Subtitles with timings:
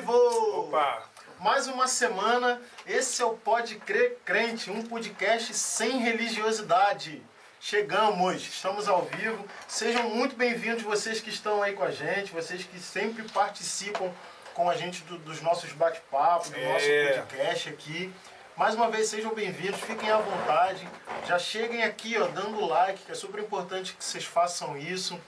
[0.00, 0.60] vivo!
[0.60, 1.02] Opa!
[1.38, 7.22] Mais uma semana, esse é o Pode Crer Crente, um podcast sem religiosidade.
[7.60, 9.44] Chegamos, estamos ao vivo.
[9.68, 14.10] Sejam muito bem-vindos vocês que estão aí com a gente, vocês que sempre participam
[14.54, 16.72] com a gente do- dos nossos bate-papos, do É.
[16.72, 18.12] nosso podcast aqui.
[18.56, 20.86] Mais uma vez, sejam bem-vindos, fiquem à vontade.
[21.26, 25.18] Já cheguem aqui, ó, dando like, que é super importante que vocês façam isso.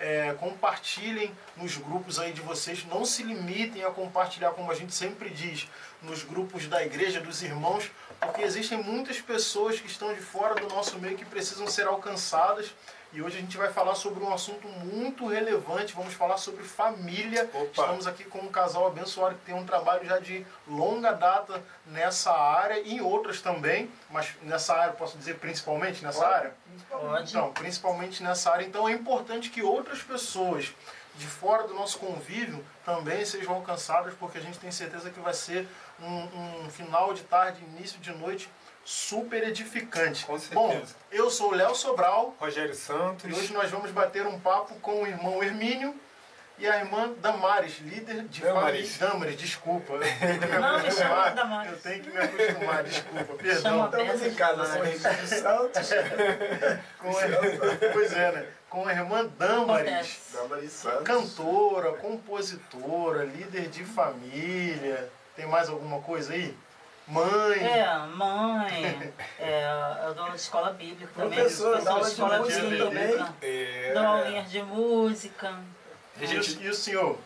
[0.00, 2.84] É, compartilhem nos grupos aí de vocês.
[2.86, 5.68] Não se limitem a compartilhar, como a gente sempre diz,
[6.02, 10.68] nos grupos da igreja, dos irmãos, porque existem muitas pessoas que estão de fora do
[10.68, 12.74] nosso meio que precisam ser alcançadas.
[13.12, 15.94] E hoje a gente vai falar sobre um assunto muito relevante.
[15.94, 17.50] Vamos falar sobre família.
[17.52, 17.64] Opa.
[17.64, 22.32] Estamos aqui com um casal abençoado que tem um trabalho já de longa data nessa
[22.32, 26.54] área e em outras também, mas nessa área, posso dizer principalmente nessa área?
[26.88, 27.30] Pode.
[27.30, 28.64] Então, principalmente nessa área.
[28.64, 30.72] Então é importante que outras pessoas
[31.16, 35.34] de fora do nosso convívio também sejam alcançadas, porque a gente tem certeza que vai
[35.34, 35.66] ser
[36.00, 38.48] um, um final de tarde, início de noite
[38.84, 40.24] super edificante.
[40.24, 40.54] Com certeza.
[40.60, 40.82] Bom,
[41.12, 43.24] eu sou o Léo Sobral Rogério Santos.
[43.28, 45.94] e hoje nós vamos bater um papo com o irmão Hermínio
[46.58, 48.96] e a irmã Damares, líder de Damares.
[48.96, 49.12] família.
[49.14, 49.94] Damares, desculpa.
[49.96, 51.30] Eu tenho que me Não, me chama.
[51.30, 51.72] Damares.
[51.72, 53.84] Eu tenho que me acostumar, desculpa, perdão.
[53.86, 55.90] Estamos em casa, Santos,
[56.98, 58.46] Com a, pois é, né?
[58.68, 60.18] Com a irmã Damares,
[60.70, 61.02] Santos.
[61.04, 65.08] cantora, compositora, líder de família.
[65.34, 66.54] Tem mais alguma coisa aí?
[67.10, 67.58] Mãe.
[67.66, 69.64] É, mãe, é,
[70.06, 71.38] eu dou escola bíblica também.
[71.38, 73.26] Professora, dá aula de escola música bíblica, também.
[73.42, 75.54] É, Dou aulinhas de música.
[76.20, 77.18] E, o, e o senhor?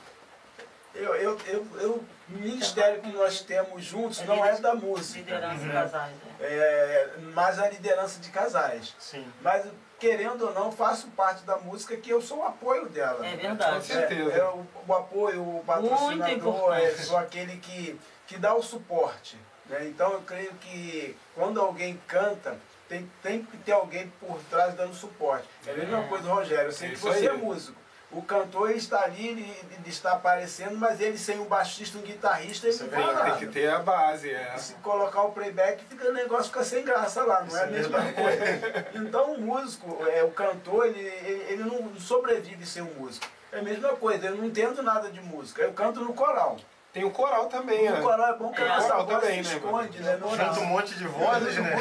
[0.95, 5.19] Eu, eu, eu, eu- o ministério que nós temos juntos É não é da música,
[5.19, 5.67] Liderança Uhum.
[5.67, 6.13] de casais.
[6.41, 6.45] é.
[6.47, 8.95] é, mas a liderança de casais.
[8.99, 9.27] Sim.
[9.43, 9.67] Mas,
[10.01, 13.27] querendo ou não, faço parte da música que eu sou o apoio dela.
[13.27, 13.75] É verdade.
[13.77, 14.33] Com certeza.
[14.33, 16.83] É, é o, o apoio, o patrocinador, importante.
[16.85, 19.37] é, sou aquele que, que dá o suporte.
[19.67, 19.87] Né?
[19.87, 22.57] Então eu creio que quando alguém canta,
[22.89, 25.49] tem, tem que ter alguém por trás dando suporte.
[25.67, 26.07] É a mesma É.
[26.09, 26.67] coisa do Rogério.
[26.67, 27.83] Eu sei que Isso você é músico.
[28.13, 29.43] O cantor está ali, ele,
[29.73, 33.25] ele está aparecendo, mas ele sem um baixista, um guitarrista, ele não é fala verdade.
[33.29, 33.39] nada.
[33.41, 34.53] Tem que ter a base, é.
[34.55, 37.61] E se colocar o playback, fica, o negócio fica sem graça lá, não Isso é
[37.61, 38.61] a é mesma verdade.
[38.61, 38.87] coisa.
[38.95, 43.27] Então o músico, é, o cantor, ele, ele, ele não sobrevive sem um músico.
[43.51, 46.57] É a mesma coisa, eu não entendo nada de música, eu canto no coral.
[46.95, 48.01] Tem o coral também, No né?
[48.01, 50.17] coral é bom que É, a coral também, se né, esconde, né?
[50.21, 51.77] Não, Junta um monte de vozes, né?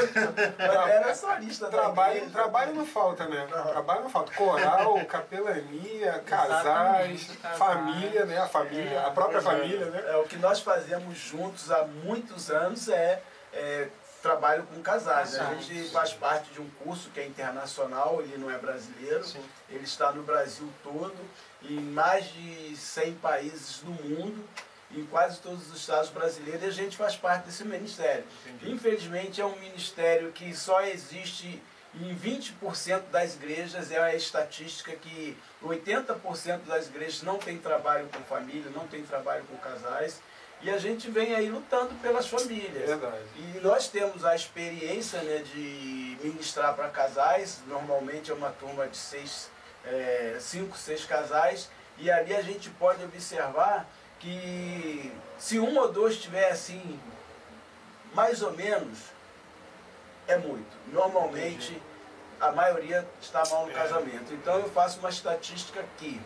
[0.58, 2.32] Era solista da Trabalho, igreja.
[2.34, 3.48] trabalho não falta, né?
[3.48, 4.34] Trabalho não falta.
[4.34, 8.40] Coral, capelania, casais, família, né?
[8.40, 9.56] A família, É, a própria Exato.
[9.56, 10.04] família, né?
[10.08, 13.22] É, o que nós fazemos juntos há muitos anos é,
[13.54, 13.88] é
[14.24, 15.34] trabalho com casais.
[15.34, 15.48] né?
[15.52, 19.24] A gente faz parte de um curso que é internacional, ele não é brasileiro.
[19.24, 19.44] Sim.
[19.70, 21.14] Ele está no Brasil todo,
[21.62, 24.44] em mais de 100 países do mundo,
[24.96, 28.24] em quase todos os estados brasileiros, e a gente faz parte desse ministério.
[28.46, 28.72] Entendi.
[28.72, 31.62] Infelizmente é um ministério que só existe
[31.96, 38.24] em 20% das igrejas, é a estatística que 80% das igrejas não tem trabalho com
[38.24, 40.20] família, não tem trabalho com casais,
[40.62, 42.88] e a gente vem aí lutando pelas famílias.
[42.88, 43.18] Verdade.
[43.38, 48.98] E nós temos a experiência né, de ministrar para casais, normalmente é uma turma de
[48.98, 49.50] seis,
[49.86, 53.88] é, cinco, seis casais, e ali a gente pode observar
[54.24, 56.98] que se um ou dois tiver assim,
[58.14, 58.98] mais ou menos,
[60.28, 60.72] é muito.
[60.88, 61.82] Normalmente
[62.40, 63.74] a maioria está mal no É.
[63.76, 64.34] casamento.
[64.34, 66.22] Então eu faço uma estatística aqui.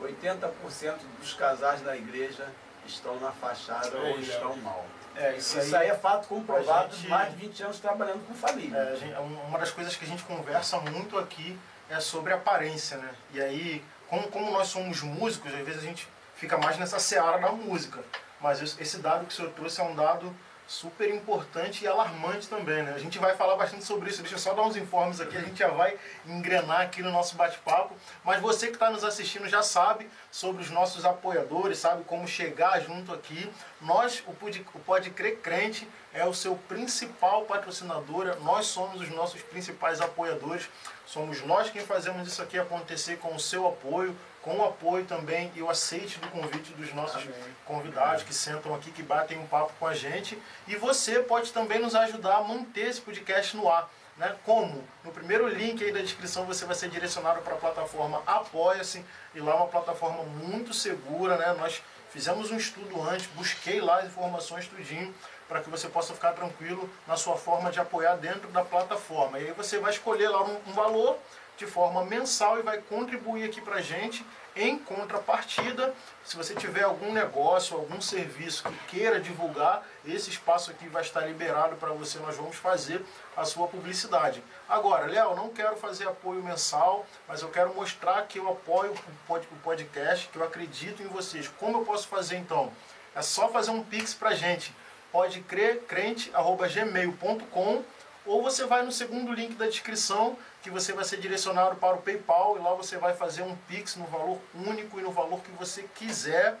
[0.00, 2.46] 80% dos casais na igreja
[2.86, 4.84] estão na fachada ou estão mal.
[5.16, 5.82] É, isso Isso aí.
[5.86, 8.76] aí é fato comprovado gente- de mais de 20 anos trabalhando com família.
[8.78, 13.10] É, gente- uma das coisas que a gente conversa muito aqui é sobre aparência, né?
[13.34, 16.06] E aí, como, como nós somos músicos, às vezes a gente
[16.40, 18.02] fica mais nessa seara da música.
[18.40, 20.34] Mas esse dado que o senhor trouxe é um dado
[20.66, 22.92] super importante e alarmante também, né?
[22.94, 24.22] A gente vai falar bastante sobre isso.
[24.22, 27.36] Deixa eu só dar uns informes aqui, a gente já vai engrenar aqui no nosso
[27.36, 27.94] bate-papo.
[28.24, 32.80] Mas você que está nos assistindo já sabe sobre os nossos apoiadores, sabe como chegar
[32.80, 33.50] junto aqui.
[33.80, 39.10] Nós, o Pode, o Pode Crer Crente, é o seu principal patrocinador, nós somos os
[39.10, 40.70] nossos principais apoiadores.
[41.04, 45.52] Somos nós quem fazemos isso aqui acontecer com o seu apoio, com o apoio também
[45.54, 47.34] e o aceite do convite dos nossos Amém.
[47.64, 50.40] convidados que sentam aqui, que batem um papo com a gente.
[50.66, 53.90] E você pode também nos ajudar a manter esse podcast no ar.
[54.16, 54.34] Né?
[54.44, 54.84] Como?
[55.04, 59.04] No primeiro link aí da descrição você vai ser direcionado para a plataforma Apoia-se,
[59.34, 61.36] e lá é uma plataforma muito segura.
[61.36, 61.52] Né?
[61.58, 65.14] Nós fizemos um estudo antes, busquei lá as informações tudinho
[65.48, 69.38] para que você possa ficar tranquilo na sua forma de apoiar dentro da plataforma.
[69.38, 71.18] E aí você vai escolher lá um, um valor
[71.60, 74.24] de forma mensal e vai contribuir aqui para a gente.
[74.56, 80.88] Em contrapartida, se você tiver algum negócio, algum serviço que queira divulgar, esse espaço aqui
[80.88, 82.18] vai estar liberado para você.
[82.18, 83.04] Nós vamos fazer
[83.36, 84.42] a sua publicidade.
[84.66, 88.94] Agora, Léo, não quero fazer apoio mensal, mas eu quero mostrar que eu apoio
[89.28, 91.46] o podcast, que eu acredito em vocês.
[91.46, 92.72] Como eu posso fazer então?
[93.14, 94.74] É só fazer um pix para gente.
[95.12, 97.84] Pode crer, crente.gmail.com
[98.26, 102.02] ou você vai no segundo link da descrição, que você vai ser direcionado para o
[102.02, 105.50] PayPal e lá você vai fazer um Pix no valor único e no valor que
[105.52, 106.56] você quiser,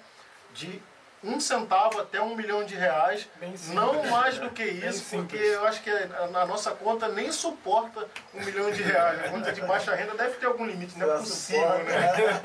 [0.54, 0.82] de
[1.22, 3.28] um centavo até um milhão de reais.
[3.68, 8.42] Não mais do que isso, porque eu acho que a, nossa conta nem suporta um
[8.42, 9.26] milhão de reais.
[9.26, 12.40] A conta de baixa renda deve ter algum limite, não é possível, né?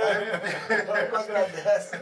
[1.18, 1.98] Agradece.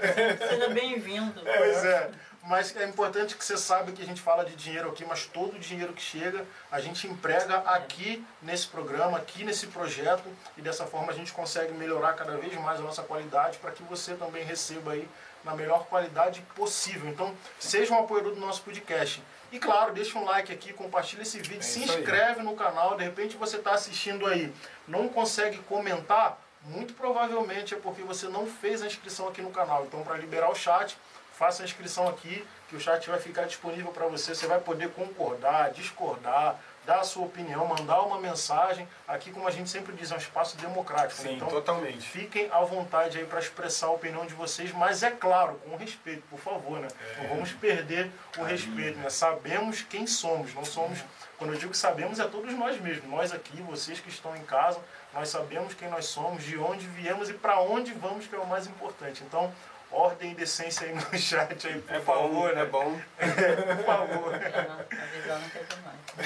[0.50, 1.42] Seja bem-vindo.
[1.44, 2.10] Pois é.
[2.46, 5.56] Mas é importante que você saiba que a gente fala de dinheiro aqui, mas todo
[5.56, 10.26] o dinheiro que chega a gente emprega aqui nesse programa, aqui nesse projeto,
[10.58, 13.82] e dessa forma a gente consegue melhorar cada vez mais a nossa qualidade para que
[13.84, 15.08] você também receba aí
[15.44, 17.10] na melhor qualidade possível.
[17.10, 19.24] Então, seja um apoiador do nosso podcast.
[19.52, 22.00] E claro, deixa um like aqui, compartilha esse vídeo, É se isso aí.
[22.00, 24.54] inscreve no canal, de repente você está assistindo aí,
[24.86, 29.86] não consegue comentar, muito provavelmente é porque você não fez a inscrição aqui no canal.
[29.86, 30.98] Então, para liberar o chat,
[31.44, 34.34] faça a inscrição aqui, que o chat vai ficar disponível para você.
[34.34, 38.88] Você vai poder concordar, discordar, dar a sua opinião, mandar uma mensagem.
[39.06, 41.22] Aqui, como a gente sempre diz, é um espaço democrático.
[41.22, 41.30] né?
[41.30, 42.00] Sim, então, totalmente.
[42.00, 46.24] fiquem à vontade aí para expressar a opinião de vocês, mas é claro, com respeito,
[46.30, 46.88] por favor, né?
[47.18, 49.10] Não vamos perder o respeito, né?
[49.10, 51.00] Sabemos quem somos, não somos.
[51.38, 54.44] Quando eu digo que sabemos, é todos nós mesmos, nós aqui, vocês que estão em
[54.44, 54.80] casa,
[55.14, 58.48] nós sabemos quem nós somos, de onde viemos e para onde vamos, que é o
[58.48, 59.24] mais importante.
[59.28, 59.54] Então,
[59.94, 62.62] ordem e decência aí no chat aí, por É favor, bom, né?
[62.62, 63.02] é bom.
[63.78, 64.34] por favor.
[64.34, 64.68] É.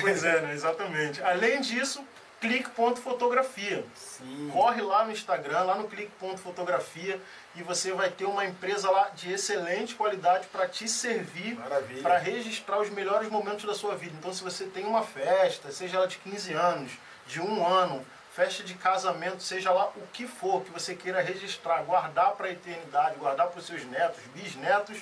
[0.02, 0.54] Pois é, né?
[0.54, 1.22] Exatamente.
[1.24, 2.04] Além disso,
[2.40, 3.84] clique.fotografia.
[3.96, 4.50] Sim.
[4.54, 7.20] Corre lá no Instagram, lá no clique.fotografia
[7.56, 11.58] e você vai ter uma empresa lá de excelente qualidade para te servir,
[12.02, 14.16] para registrar os melhores momentos da sua vida.
[14.18, 16.92] Então, se você tem uma festa, seja ela de 15 anos,
[17.26, 18.06] de um ano,
[18.38, 22.52] festa de casamento, seja lá o que for que você queira registrar, guardar para a
[22.52, 25.02] eternidade, guardar para os seus netos, bisnetos,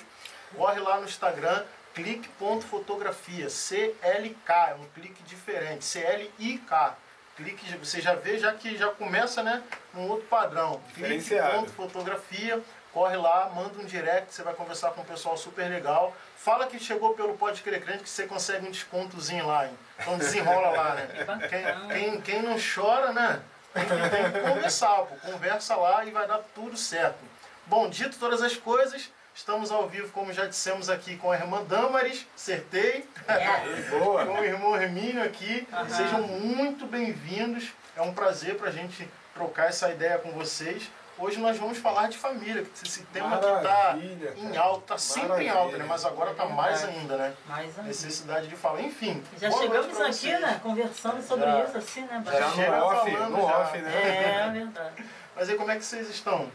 [0.56, 1.62] corre lá no Instagram,
[1.94, 6.94] clique.fotografia, CLK, é um clique diferente, CLIK.
[7.36, 9.62] Clique, você já vê, já que já começa né,
[9.92, 10.80] num outro padrão.
[10.94, 16.16] Clique.fotografia, corre lá, manda um direct, você vai conversar com um pessoal super legal.
[16.46, 19.76] Fala que chegou pelo Pode Crer Crente que você consegue um descontozinho lá, hein?
[19.98, 21.08] Então desenrola lá, né?
[21.48, 23.42] Quem, quem, quem não chora, né?
[23.74, 25.16] Tem que, tem que conversar, pô.
[25.28, 27.18] Conversa lá e vai dar tudo certo.
[27.66, 31.64] Bom, dito todas as coisas, estamos ao vivo, como já dissemos aqui, com a irmã
[31.64, 33.04] Damares, acertei.
[33.90, 34.24] Boa.
[34.24, 35.66] com o irmão Hermínio aqui.
[35.72, 35.88] Aham.
[35.88, 37.72] Sejam muito bem-vindos.
[37.96, 40.88] É um prazer para a gente trocar essa ideia com vocês.
[41.18, 44.98] Hoje nós vamos falar de família, que esse tema que está Maravilha, em alta, está
[44.98, 45.86] sempre em alta, né?
[45.88, 47.34] Mas agora está mais ainda, né?
[47.46, 47.82] Mais ainda.
[47.84, 48.82] Necessidade de falar.
[48.82, 49.22] Enfim.
[49.38, 50.40] Já chegamos aqui, vocês.
[50.42, 50.60] né?
[50.62, 51.64] Conversando sobre Já.
[51.64, 52.22] isso, assim, né?
[52.26, 53.58] Já Chega no off, falando no já.
[53.58, 54.46] off, né?
[54.46, 55.04] É verdade.
[55.34, 56.50] Mas aí como é que vocês estão?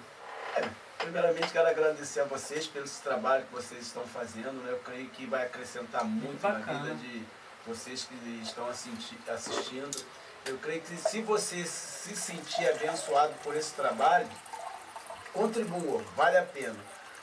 [0.99, 4.53] Primeiramente, quero agradecer a vocês pelo esse trabalho que vocês estão fazendo.
[4.63, 4.71] Né?
[4.73, 6.83] Eu creio que vai acrescentar muito na Bacana.
[6.83, 7.23] vida de
[7.65, 10.05] vocês que estão assisti- assistindo.
[10.45, 14.27] Eu creio que se você se sentir abençoado por esse trabalho,
[15.33, 16.79] contribua, vale a pena.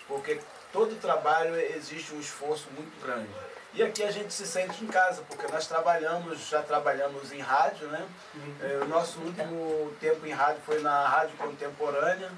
[0.06, 0.40] Porque
[0.72, 3.28] todo trabalho existe um esforço muito grande.
[3.74, 7.86] E aqui a gente se sente em casa, porque nós trabalhamos, já trabalhamos em rádio,
[7.88, 8.06] né?
[8.62, 12.30] É, o nosso último tempo em rádio foi na Rádio Contemporânea,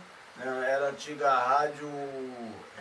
[0.45, 0.71] né?
[0.71, 1.89] Era a antiga rádio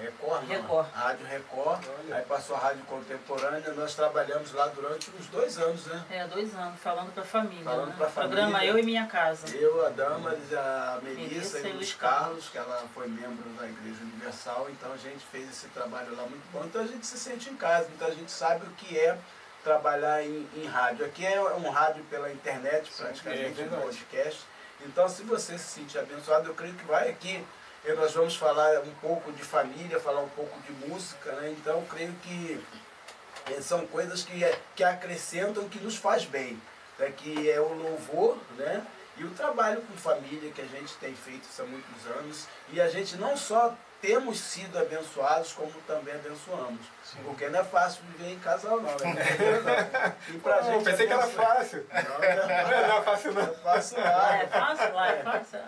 [0.01, 0.87] Record, não, Record.
[0.93, 2.15] Rádio Record, Olha.
[2.15, 6.05] aí passou a Rádio Contemporânea, nós trabalhamos lá durante uns dois anos, né?
[6.09, 7.63] É, dois anos, falando pra família.
[7.63, 7.95] Falando né?
[7.97, 8.37] pra família.
[8.37, 9.53] Programa Eu e Minha Casa.
[9.55, 12.49] Eu, a Damaris, a Melissa Melissa e Luiz Carlos, Carlos.
[12.49, 16.49] que ela foi membro da Igreja Universal, então a gente fez esse trabalho lá muito
[16.51, 16.63] bom.
[16.63, 19.17] Então a gente se sente em casa, então a gente sabe o que é
[19.63, 21.05] trabalhar em, em rádio.
[21.05, 23.81] Aqui é um rádio pela internet, é praticamente, um verdade.
[23.81, 24.45] podcast.
[24.85, 27.45] Então se você se sentir abençoado, eu creio que vai aqui.
[27.85, 31.49] Eh, Nós vamos falar um pouco de família, falar um pouco de música, né?
[31.57, 32.63] Então creio que
[33.51, 36.61] eh, são coisas que, é- que acrescentam, que nos faz bem.
[36.97, 37.11] Né?
[37.15, 38.85] Que é o louvor, né?
[39.17, 42.47] E o trabalho com família que a gente tem feito há muitos anos.
[42.71, 46.79] E a gente não só temos sido abençoados, como também abençoamos.
[47.25, 48.91] Porque não é fácil viver em casal, não.
[49.13, 50.15] Né?
[50.29, 51.87] E pra Pô, gente pensei que era abençoar- fácil.
[51.91, 52.23] Não, não
[52.99, 54.93] é fácil não é fácil Lá é fácil?
[54.93, 55.59] Lá é fácil?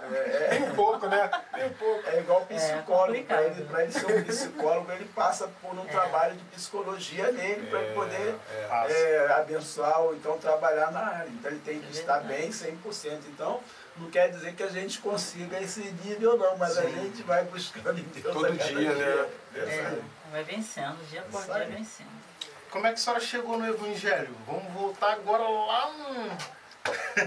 [0.52, 1.32] Nem um pouco, né?
[1.54, 2.08] Nem um pouco.
[2.10, 2.86] É igual psicólogo.
[2.86, 3.38] complicado.
[3.38, 7.68] para ele, pra ele ser um psicólogo, ele passa por um trabalho de psicologia nele
[7.72, 8.92] para ele poder é.
[8.92, 11.30] É, abençoar ou então trabalhar na área.
[11.30, 13.20] Então ele tem que É estar bem 100%.
[13.30, 13.60] Então
[14.02, 18.00] não quer dizer que a gente consiga esse nível não, mas a gente vai buscando
[18.00, 19.30] em Deus Todo a cada dia, né?
[19.56, 22.22] É, vai vencendo, dia por Isso dia vencendo.
[22.70, 24.36] Como é que a senhora chegou no Evangelho?
[24.48, 26.38] Vamos voltar agora lá no,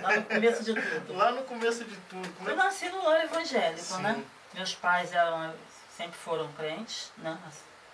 [0.03, 1.17] Lá no começo de tudo.
[1.17, 2.29] lá no começo de tudo.
[2.37, 4.03] Como é Eu nasci no lar evangélico, Sim.
[4.03, 4.25] né?
[4.53, 5.55] Meus pais eram,
[5.97, 7.39] sempre foram crentes, né?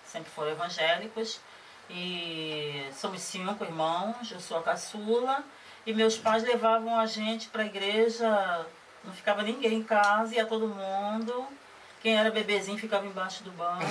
[0.07, 1.41] Sempre foram evangélicos.
[1.89, 5.45] E somos cinco irmãos, eu sou a caçula.
[5.91, 8.65] E meus pais levavam a gente para a igreja,
[9.03, 11.49] não ficava ninguém em casa, ia todo mundo.
[12.01, 13.85] Quem era bebezinho ficava embaixo do banco.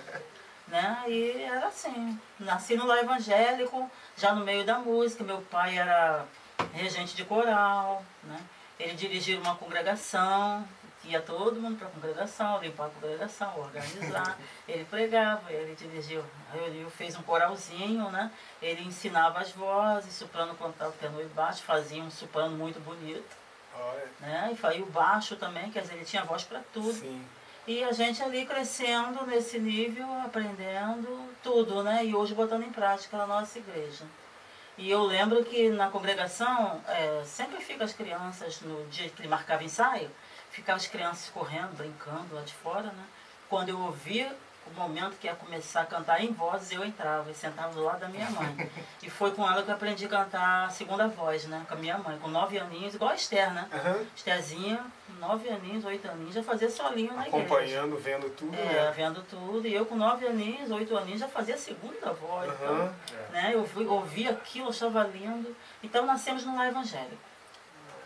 [0.66, 1.04] né?
[1.06, 2.18] E era assim.
[2.40, 5.22] Nasci no lar evangélico, já no meio da música.
[5.22, 6.24] Meu pai era
[6.72, 8.40] regente de coral, né?
[8.80, 10.66] Ele dirigia uma congregação,
[11.06, 14.38] ia todo mundo para a congregação, limpar a congregação, organizar.
[14.66, 18.30] ele pregava, ele dirigiu, ele fez um coralzinho, né?
[18.60, 23.36] Ele ensinava as vozes, soprano, contralto, tenor e baixo, fazia um soprano muito bonito,
[23.78, 24.56] Olha, né?
[24.56, 26.92] E e o baixo também, quer dizer, ele tinha voz para tudo.
[26.92, 27.24] sim.
[27.66, 32.04] E a gente ali crescendo nesse nível, aprendendo tudo, né?
[32.04, 34.04] E hoje botando em prática na nossa igreja.
[34.78, 39.28] E eu lembro que na congregação, é, sempre fica as crianças, no dia que ele
[39.28, 40.10] marcava ensaio,
[40.56, 43.04] ficavam as crianças correndo, brincando lá de fora, né?
[43.48, 44.34] Quando eu ouvia
[44.66, 48.00] o momento que ia começar a cantar em vozes, eu entrava e sentava do lado
[48.00, 48.68] da minha mãe.
[49.02, 51.64] E foi com ela que eu aprendi a cantar a segunda voz, né?
[51.68, 53.68] Com a minha mãe, com nove aninhos, igual a Esther, né?
[53.72, 54.04] Aham.
[54.16, 54.84] Estherzinha,
[55.20, 57.36] nove aninhos, oito aninhos, já fazia solinho na igreja.
[57.46, 58.92] Acompanhando, vendo tudo, É, né?
[58.96, 59.68] vendo tudo.
[59.68, 62.50] E eu com nove aninhos, oito aninhos, já fazia a segunda voz.
[62.50, 62.92] Aham.
[63.04, 65.54] Então, né, eu ouvi aquilo, achava lindo.
[65.80, 67.22] Então nascemos no lar evangélico.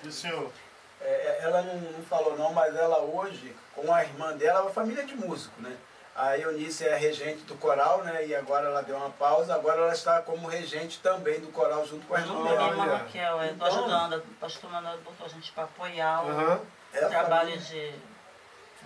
[0.02, 0.52] E o senhor?
[1.00, 4.70] É, ela não, não falou não, mas ela hoje, com a irmã dela, é uma
[4.70, 5.76] família de músico, né?
[6.14, 8.26] A Eunice é regente do coral, né?
[8.26, 12.06] E agora ela deu uma pausa, agora ela está como regente também do coral junto
[12.06, 12.66] com a irmã a dela.
[12.68, 12.96] irmã.
[12.96, 14.16] Raquel, tô Então- ajudando.
[14.18, 16.60] O pastor Manuel botou a gente para apoiar o Aham.
[16.92, 17.92] É a trabalho de,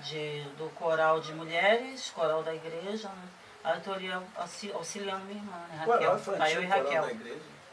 [0.04, 3.28] de, do coral de mulheres, coral da igreja, né?
[3.64, 5.82] Aí eu auxi- auxiliando minha irmã, né?
[5.86, 6.16] Coral Raquel.
[6.16, 7.04] infantil, Tá eu e coral Raquel.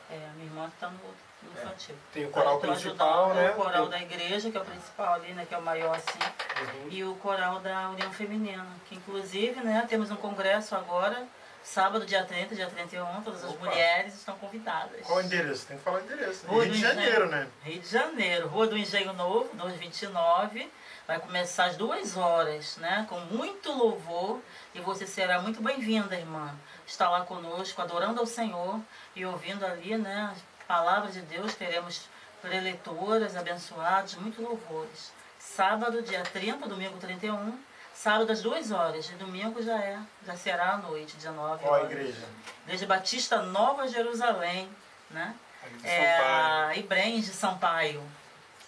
[0.10, 1.62] É, a minha irmã está no, no É.
[1.62, 1.96] infantil.
[2.14, 3.52] Tem o coral tô principal, ajudando né?
[3.52, 5.46] O coral Tem- da igreja, que é o principal ali, né?
[5.48, 6.20] Que é o maior assim.
[6.20, 6.88] Uhum.
[6.92, 11.26] E o coral da União Feminina, que inclusive, né, temos um congresso agora,
[11.64, 13.66] sábado, dia 30, dia 31, todas as Opa.
[13.66, 15.02] mulheres estão convidadas.
[15.06, 15.66] Qual o endereço?
[15.68, 16.46] Tem que falar o endereço.
[16.48, 16.94] Rua Rio de Engenho.
[16.96, 17.48] Janeiro, né?
[17.64, 20.72] Rio de Janeiro, Rua do Engenho Novo, 229.
[21.08, 23.06] Vai começar às duas horas, né?
[23.10, 24.40] Com muito louvor.
[24.74, 26.54] E você será muito bem-vinda, irmã.
[26.86, 28.80] Está lá conosco, adorando ao Senhor
[29.16, 30.34] e ouvindo ali, né?
[30.72, 31.54] As palavras de Deus.
[31.56, 32.08] Teremos
[32.42, 35.12] preletoras abençoadas, muito louvores.
[35.38, 37.60] Sábado, dia 30, domingo 31.
[37.94, 39.10] Sábado às duas horas.
[39.10, 41.92] E domingo já é, já será à noite, 19 Qual a horas.
[41.92, 42.24] igreja?
[42.66, 44.70] Igreja Batista Nova Jerusalém,
[45.10, 45.36] né?
[45.82, 48.02] De É Ibrens de Sampaio.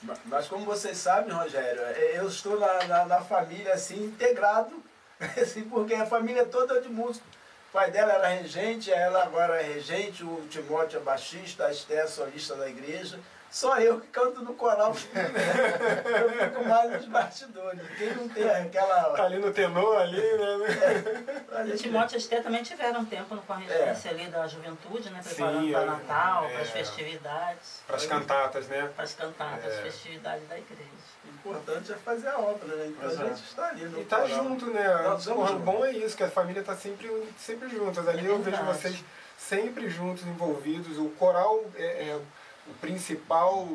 [0.01, 4.83] Ma- Mas como vocês sabem, Rogério, é, eu estou na, na, na família assim, integrado,
[5.41, 7.25] assim, porque a família é toda de músico.
[7.73, 11.95] O pai dela era regente, ela agora é regente, o Timóteo é baixista, a Esté
[11.95, 13.19] é solista da igreja.
[13.53, 14.95] Só eu que canto no coral.
[15.13, 17.81] eu fico mais nos bastidores.
[17.99, 19.25] Quem não tem Tá aquela.
[19.25, 21.63] ali no tenor, ali, né?
[21.67, 24.47] E o Timóteo e a Esté também tiveram um tempo com a regência ali da
[24.47, 25.21] juventude, né?
[25.21, 26.49] Sim, Preparando para é, Natal, é.
[26.49, 28.91] para as festividades, Para as cantatas, né?
[28.95, 29.81] para as cantatas, É.
[29.83, 30.89] festividades da igreja.
[31.23, 32.87] O importante é fazer a obra, né?
[32.87, 33.15] Então a é.
[33.29, 34.35] gente está ali no E tá coral.
[34.35, 34.97] junto, né?
[35.09, 35.51] O juntos.
[35.61, 38.07] bom é isso, que a família tá sempre, sempre juntas.
[38.07, 39.03] Ali É eu vejo vocês
[39.37, 40.97] sempre juntos, envolvidos.
[40.97, 42.19] O coral é, é
[42.67, 43.67] o principal.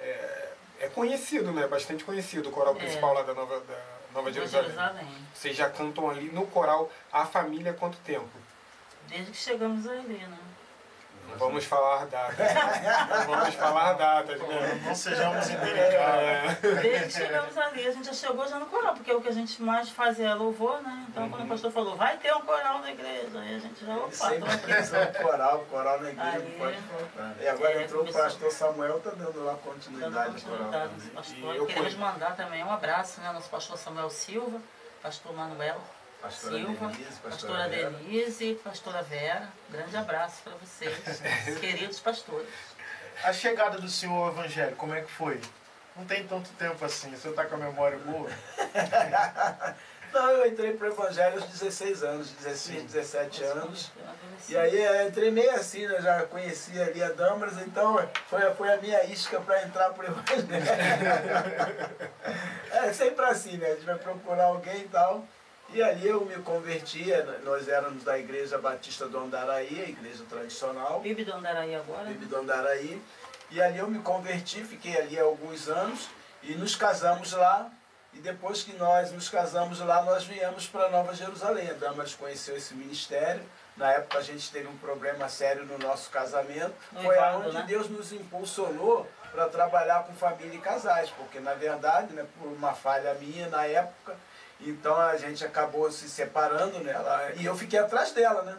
[0.00, 0.48] É,
[0.80, 1.66] é conhecido, né?
[1.66, 2.78] Bastante conhecido o coral É.
[2.78, 3.78] principal lá da Nova, da
[4.12, 4.66] Nova Jerusalém.
[4.70, 5.08] Jerusalém.
[5.32, 8.28] Vocês já cantam ali no coral A Família há quanto tempo?
[9.08, 10.38] Desde que chegamos ali, né?
[11.30, 12.36] Não vamos falar datas.
[13.10, 14.82] Não vamos falar datas, né?
[14.84, 15.94] Não sejamos indelicados.
[15.94, 16.58] É.
[16.82, 19.32] Desde que chegamos ali, a gente já chegou já no coral, porque o que a
[19.32, 21.06] gente mais faz é louvor, né?
[21.08, 23.96] Então quando o pastor falou, vai ter um coral na igreja, aí a gente já,
[23.96, 27.34] opa, tô Sempre pensando coral, coral na igreja Aí, não pode faltar.
[27.40, 30.70] E agora é, entrou o pastor Samuel, tá dando lá continuidade ao coral.
[30.70, 31.56] nosso E pastor.
[31.56, 33.32] eu Queremos mandar também um abraço, né?
[33.32, 34.60] Nosso pastor Samuel Silva,
[35.02, 35.80] pastor Manuel
[36.24, 37.90] Pastora Silva, Denise, pastora pastora Vera.
[37.90, 39.48] Denise, pastora Vera.
[39.68, 41.20] Grande abraço para vocês,
[41.60, 42.48] queridos pastores.
[43.22, 45.38] A chegada do senhor ao evangelho, como é que foi?
[45.94, 48.28] Não tem tanto tempo assim, o senhor tá com a memória boa?
[50.14, 53.92] Não, eu entrei pro evangelho aos 16 anos, 16, 17 anos.
[54.48, 56.00] E aí eu entrei meio assim, né?
[56.00, 60.48] Já conhecia ali a Damaras, então foi, foi a minha isca para entrar pro evangelho.
[62.70, 63.66] é sempre assim, né?
[63.66, 65.26] A gente vai procurar alguém e tal.
[65.72, 71.00] E ali eu me convertia, nós éramos da Igreja Batista do Andaraí, a igreja tradicional.
[71.00, 72.04] Vive do Andaraí agora?
[72.04, 73.02] Vive do Andaraí.
[73.50, 76.08] E ali eu me converti, fiquei ali alguns anos
[76.42, 77.70] e nos casamos lá.
[78.12, 81.68] E depois que nós nos casamos lá, nós viemos para Nova Jerusalém.
[81.68, 83.42] A Damaris conheceu esse ministério.
[83.76, 86.74] Na época a gente teve um problema sério no nosso casamento.
[87.02, 87.64] Foi aonde né?
[87.66, 91.10] Deus nos impulsionou para trabalhar com família e casais.
[91.10, 94.16] Porque na verdade, né, por uma falha minha na época,
[94.60, 96.92] então a gente acabou se separando, né?
[96.92, 98.56] Ela- e eu fiquei atrás dela, né?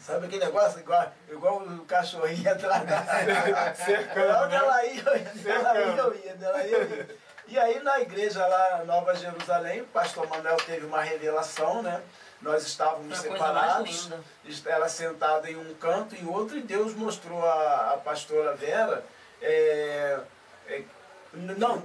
[0.00, 4.56] Sabe aquele negócio igual, igual o cachorrinho atrás da Cercando, né?
[4.56, 7.16] ela ia, eu ia, dela ia, eu ia, dela ia, eu ia.
[7.48, 12.00] E aí na igreja lá, Nova Jerusalém, o pastor Manuel teve uma revelação, né?
[12.40, 14.10] Nós estávamos separados,
[14.64, 19.04] ela sentada em um canto e outro, e Deus mostrou a, a pastora Vera.
[19.42, 20.20] é,
[20.68, 20.82] é,
[21.34, 21.82] não,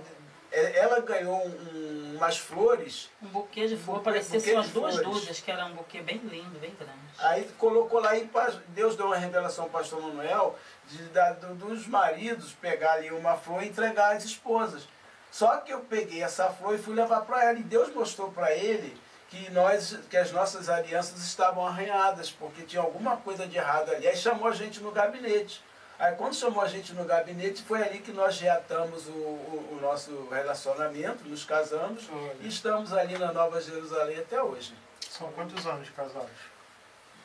[0.77, 5.11] ela ganhou um- umas flores Um buquê de flor, parecia ser umas de duas flores.
[5.19, 6.93] dúzias, que era um buquê bem lindo, bem grande.
[7.19, 8.29] Aí colocou lá e
[8.69, 13.35] Deus deu uma revelação ao pastor Manuel de, da- do- dos maridos pegar ali uma
[13.35, 14.87] flor e entregar às esposas.
[15.31, 18.53] Só que eu peguei essa flor e fui levar para ela e Deus mostrou para
[18.53, 18.95] ele
[19.27, 24.07] que nós que as nossas alianças estavam arranhadas porque tinha alguma coisa de errado ali.
[24.07, 25.61] Aí chamou a gente no gabinete.
[25.97, 29.79] Aí quando chamou a gente no gabinete foi ali que nós reatamos o, o- o
[29.81, 32.36] nosso relacionamento, nos casamos Olha.
[32.41, 34.73] e estamos ali na Nova Jerusalém até hoje.
[35.10, 36.29] São quantos anos de casados?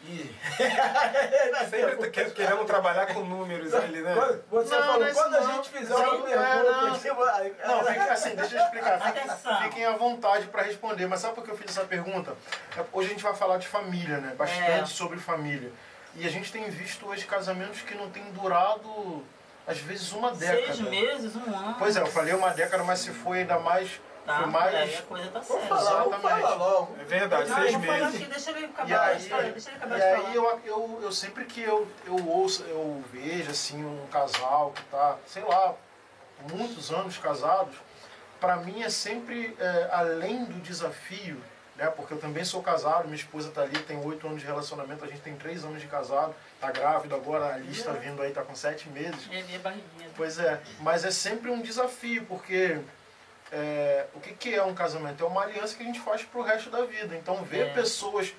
[0.04, 0.34] E...
[1.68, 4.14] Sempre que- querendo trabalhar com números ali, né?
[4.14, 6.98] Quando- Você Não, falou, não é quando a gente fizer Não, uma é, não.
[6.98, 9.00] pergunta, aí- Não, fica assim, deixa eu explicar.
[9.00, 11.06] Fiquem, fiquem à vontade para responder.
[11.06, 12.34] Mas sabe por que eu fiz essa pergunta?
[12.78, 14.34] É, Hoje a gente vai falar de família, né?
[14.36, 14.86] Bastante É.
[14.86, 15.70] sobre família.
[16.16, 19.24] E a gente tem visto hoje casamentos que não têm durado,
[19.66, 20.74] às vezes, uma década.
[20.74, 21.76] Seis meses, um ano.
[21.78, 24.00] Pois é, eu falei uma década, mas se foi ainda mais.
[24.26, 24.98] Tá, foi aí mais.
[24.98, 26.20] a coisa tá vou Exatamente.
[26.20, 26.96] falar logo.
[27.00, 28.14] É verdade, Não, seis meses.
[28.14, 30.34] aqui, deixa ele E acabar aí, de falar, deixa ele acabar e de aí falar.
[30.34, 35.16] eu, eu, eu sempre que eu, eu ouço, eu vejo assim um casal que tá,
[35.26, 35.74] sei lá,
[36.52, 37.74] muitos anos casados,
[38.38, 41.42] para mim é sempre é, além do desafio,
[41.80, 41.90] né?
[41.96, 45.08] Porque eu também sou casado, minha esposa tá ali, tem oito anos de relacionamento, a
[45.08, 48.42] gente tem três anos de casado, tá grávida agora, a Alice tá vindo aí, tá
[48.42, 49.26] com sete meses.
[49.32, 50.10] É minha barriguinha.
[50.14, 52.78] Pois é, mas é sempre um desafio, porque
[53.50, 55.24] é, o que, que é um casamento?
[55.24, 57.16] É uma aliança que a gente faz pro resto da vida.
[57.16, 57.72] Então, ver É.
[57.72, 58.32] pessoas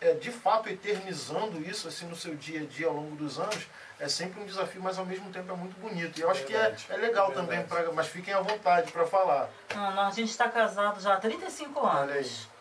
[0.00, 3.66] é, de fato eternizando isso assim no seu dia a dia ao longo dos anos
[3.98, 6.18] é sempre um desafio, mas ao mesmo tempo é muito bonito.
[6.18, 9.06] E eu acho Verdade, que é, é legal também, pra, mas fiquem à vontade para
[9.06, 9.48] falar.
[9.74, 12.18] Não, não, a gente está casado já há 35 Olha aí.
[12.18, 12.51] anos.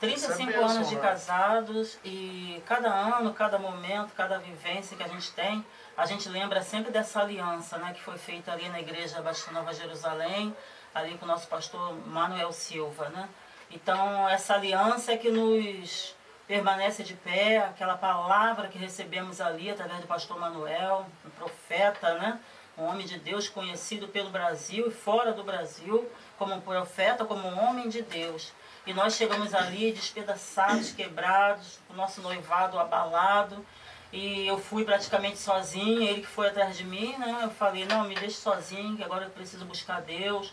[0.00, 5.02] 35 Isso é bênção, anos de casados e cada ano, cada momento, cada vivência que
[5.02, 8.80] a gente tem, a gente lembra sempre dessa aliança né, que foi feita ali na
[8.80, 10.56] igreja Batista Nova Jerusalém,
[10.94, 13.10] ali com o nosso pastor Manuel Silva.
[13.10, 13.28] Né?
[13.70, 16.16] Então, essa aliança é que nos
[16.48, 22.40] permanece de pé, aquela palavra que recebemos ali através do pastor Manuel, um profeta, né?
[22.78, 27.46] um homem de Deus conhecido pelo Brasil e fora do Brasil, como um profeta, como
[27.46, 28.50] um homem de Deus.
[28.90, 33.64] E nós chegamos ali despedaçados, quebrados, o nosso noivado abalado.
[34.12, 37.42] E eu fui praticamente sozinha, ele que foi atrás de mim, né?
[37.44, 40.52] Eu falei, não, me deixe sozinho, que agora eu preciso buscar Deus.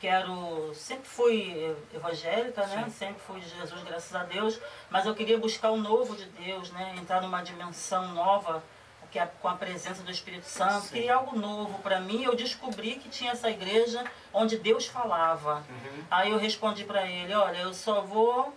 [0.00, 0.74] Quero.
[0.74, 2.90] Sempre fui evangélica, né?
[2.90, 4.58] Sempre fui de Jesus, graças a Deus.
[4.90, 6.92] Mas eu queria buscar o novo de Deus, né?
[6.98, 8.64] Entrar numa dimensão nova,
[9.10, 10.88] que é com a presença do Espírito Santo.
[10.88, 12.24] Queria algo novo para mim.
[12.24, 15.64] Eu descobri que tinha essa igreja onde Deus falava.
[16.10, 18.54] Aí eu respondi para ele: Olha, eu só vou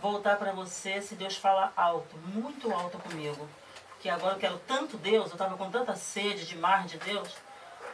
[0.00, 3.48] voltar para você se Deus falar alto, muito alto comigo.
[3.90, 7.34] Porque agora eu quero tanto Deus, eu estava com tanta sede de mar de Deus,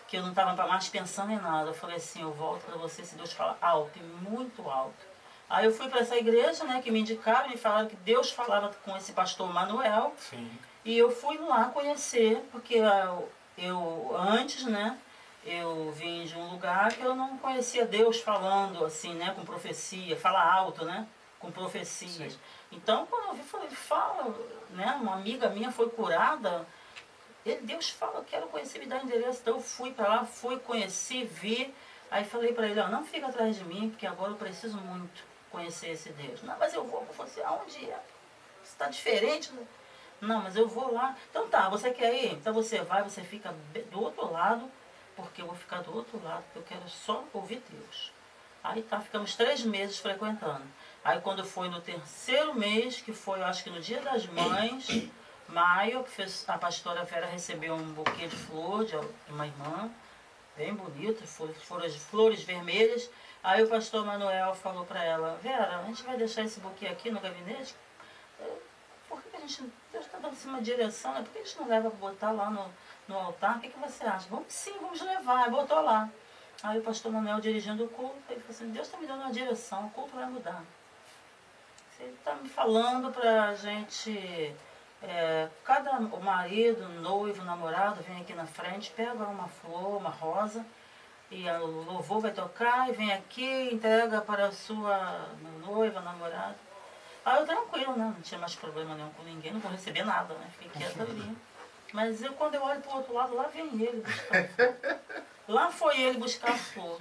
[0.06, 1.70] que eu não estava mais pensando em nada.
[1.70, 5.14] Eu falei assim: Eu volto para você se Deus falar alto, e muito alto.
[5.48, 8.70] Aí eu fui para essa igreja, né, que me indicaram e falaram que Deus falava
[8.84, 10.14] com esse pastor Manuel.
[10.18, 10.50] Sim.
[10.84, 14.98] E eu fui lá conhecer, porque eu, eu antes, né,
[15.44, 20.16] eu vim de um lugar que eu não conhecia Deus falando assim, né, com profecia,
[20.16, 21.06] fala alto, né,
[21.38, 22.32] com profecias.
[22.34, 22.38] Sim.
[22.72, 24.34] Então, quando eu vi, falei, ele fala,
[24.70, 26.66] né, uma amiga minha foi curada,
[27.46, 29.40] ele, Deus fala, eu quero conhecer, me dá endereço.
[29.40, 31.74] Então eu fui para lá, fui, conheci, vi,
[32.10, 35.22] aí falei para ele, ó, não fica atrás de mim, porque agora eu preciso muito
[35.50, 36.42] conhecer esse Deus.
[36.42, 38.02] Não, mas eu vou, você, aonde é?
[38.62, 39.66] Você está diferente, né?
[40.24, 41.16] Não, mas eu vou lá.
[41.30, 42.32] Então tá, você quer ir?
[42.32, 43.54] Então você vai, você fica
[43.90, 44.70] do outro lado,
[45.16, 48.12] porque eu vou ficar do outro lado, porque eu quero só ouvir Deus.
[48.62, 50.64] Aí tá, ficamos três meses frequentando.
[51.04, 54.88] Aí quando foi no terceiro mês, que foi, eu acho que no dia das mães,
[55.46, 58.96] maio, que fez, a pastora Vera recebeu um buquê de flor de,
[59.28, 59.90] uma irmã,
[60.56, 63.10] bem bonito, flores, flores, flores vermelhas.
[63.42, 67.10] Aí o pastor Manuel falou para ela, Vera, a gente vai deixar esse buquê aqui
[67.10, 67.74] no gabinete?
[68.40, 68.62] Eu,
[69.06, 71.22] Por que a gente, Deus está dando uma direção, né?
[71.22, 72.70] Por que a gente não leva para botar lá no,
[73.08, 73.56] no altar?
[73.56, 74.26] O que, que você acha?
[74.28, 75.44] Vamos sim, vamos levar.
[75.44, 76.08] Aí botou lá.
[76.62, 79.32] Aí o pastor Manuel dirigindo o culto, ele falou assim, Deus está me dando uma
[79.32, 80.62] direção, o culto vai mudar.
[82.00, 84.54] Ele está me falando para a gente,
[85.02, 90.64] é, cada o marido, noivo, namorado, vem aqui na frente, pega uma flor, uma rosa,
[91.30, 95.28] e o louvor vai tocar, e vem aqui, entrega para a sua
[95.66, 96.56] noiva, namorada.
[97.24, 98.12] Aí eu tranquilo, né?
[98.14, 100.46] Não tinha mais problema nenhum com ninguém, não vou receber nada, né?
[100.52, 101.36] Fiquei quieta ali.
[101.92, 104.76] Mas eu, quando eu olho pro outro lado, lá vem ele buscar a flor.
[105.46, 106.98] Lá foi ele buscar a flor.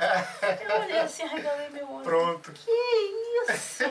[0.69, 2.03] Eu olhei assim, regalei meu olho.
[2.03, 2.51] Pronto.
[2.51, 3.83] Que isso?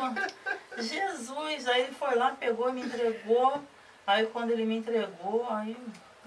[0.78, 1.66] Jesus!
[1.68, 3.62] Aí ele foi lá, pegou e me entregou.
[4.06, 5.76] Aí quando ele me entregou, aí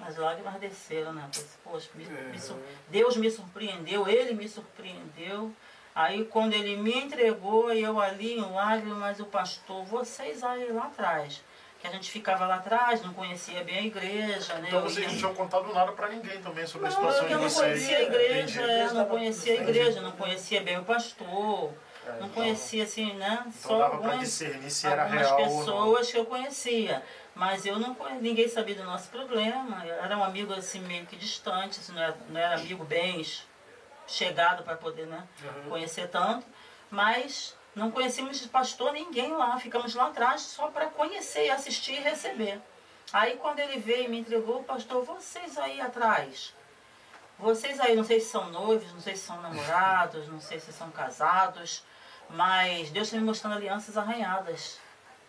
[0.01, 1.27] as lágrimas desceram, né?
[1.29, 5.51] Assim, Poxa, me- me sur- Deus me surpreendeu, ele me surpreendeu.
[5.95, 11.41] Aí quando ele me entregou, eu ali em lágrimas, o pastor, vocês aí lá atrás.
[11.79, 14.65] Que a gente ficava lá atrás, não conhecia bem a igreja, né?
[14.67, 17.21] Então Eu vocês ia- não tinham contado nada pra ninguém também sobre a não, situação
[17.23, 17.61] eu de não vocês.
[17.79, 21.71] conhecia a igreja, é, não conhecia a igreja, não conhecia bem o pastor,
[22.05, 23.39] É, não então- conhecia assim, né?
[23.47, 25.47] Então Só dava pra algumas, discernir se era algumas real não.
[25.59, 27.03] pessoas que eu conhecia.
[27.35, 29.85] Mas eu não conhe- ninguém sabia do nosso problema.
[29.85, 33.19] Eu era um amigo assim meio que distante, assim, não, era, não era amigo bem
[34.07, 35.69] chegado para poder né, Uhum.
[35.69, 36.45] conhecer tanto.
[36.89, 39.57] Mas não conhecíamos pastor ninguém lá.
[39.59, 42.61] Ficamos lá atrás só para conhecer, assistir e receber.
[43.13, 46.53] Aí quando ele veio e me entregou, pastor, vocês aí atrás.
[47.37, 50.71] Vocês aí, não sei se são noivos, não sei se são namorados, não sei se
[50.71, 51.83] são casados,
[52.29, 54.79] mas Deus está me mostrando alianças arranhadas.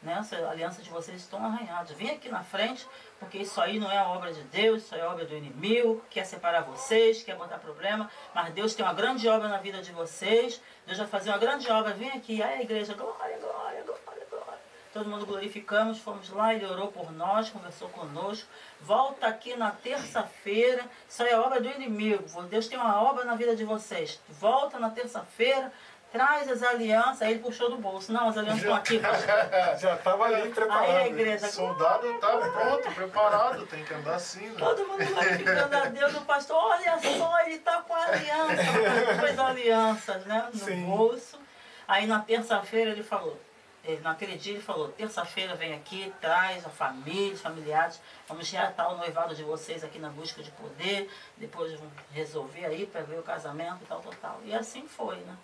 [0.03, 0.17] Né?
[0.19, 1.93] Essa aliança de vocês estão arranhadas.
[1.93, 2.87] Vem aqui na frente,
[3.19, 6.25] porque isso aí não é a obra de Deus, isso é obra do inimigo, quer
[6.25, 10.61] separar vocês, quer botar problema, mas Deus tem uma grande obra na vida de vocês,
[10.87, 14.61] Deus vai fazer uma grande obra, vem aqui, aí a igreja, glória, glória, glória, glória.
[14.93, 18.49] Todo mundo glorificamos, fomos lá, ele orou por nós, conversou conosco.
[18.81, 22.25] Volta aqui na terça-feira, isso aí é obra do inimigo.
[22.45, 24.19] Deus tem uma obra na vida de vocês.
[24.27, 25.71] Volta na terça-feira,
[26.17, 27.23] traz as alianças.
[27.23, 28.11] Aí ele puxou do bolso.
[28.11, 28.99] Não, as alianças estão aqui.
[28.99, 29.79] pastor.
[29.79, 30.85] Já estava ali preparado.
[30.85, 34.59] Aí a igreja, O soldado tá pronto, preparado, tem que andar assim, né?
[34.59, 39.39] Todo mundo glorificando a Deus, o pastor, olha só, ele está com a aliança, pôs
[39.39, 40.85] alianças né, no Sim.
[40.87, 41.39] bolso.
[41.87, 43.39] Aí na terça-feira ele falou,
[43.85, 48.93] ele, naquele dia ele falou, terça-feira vem aqui, traz a família, os familiares, vamos reatar
[48.93, 53.19] o noivado de vocês aqui na busca de poder, depois vão resolver aí para ver
[53.19, 54.41] o casamento e tal, tal, tal.
[54.45, 55.37] E assim foi, né?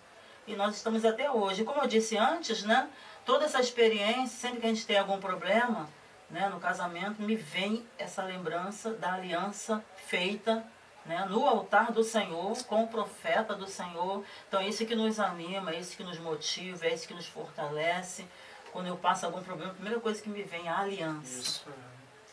[0.45, 1.63] E nós estamos até hoje.
[1.63, 2.89] Como eu disse antes, né?
[3.25, 5.89] Toda essa experiência, sempre que a gente tem algum problema,
[6.29, 10.65] né, no casamento, me vem essa lembrança da aliança feita
[11.05, 14.23] né, no altar do Senhor, com o profeta do Senhor.
[14.47, 17.27] Então é isso que nos anima, é isso que nos motiva, é isso que nos
[17.27, 18.25] fortalece.
[18.71, 21.39] Quando eu passo algum problema, a primeira coisa que me vem é a aliança.
[21.39, 21.65] Isso.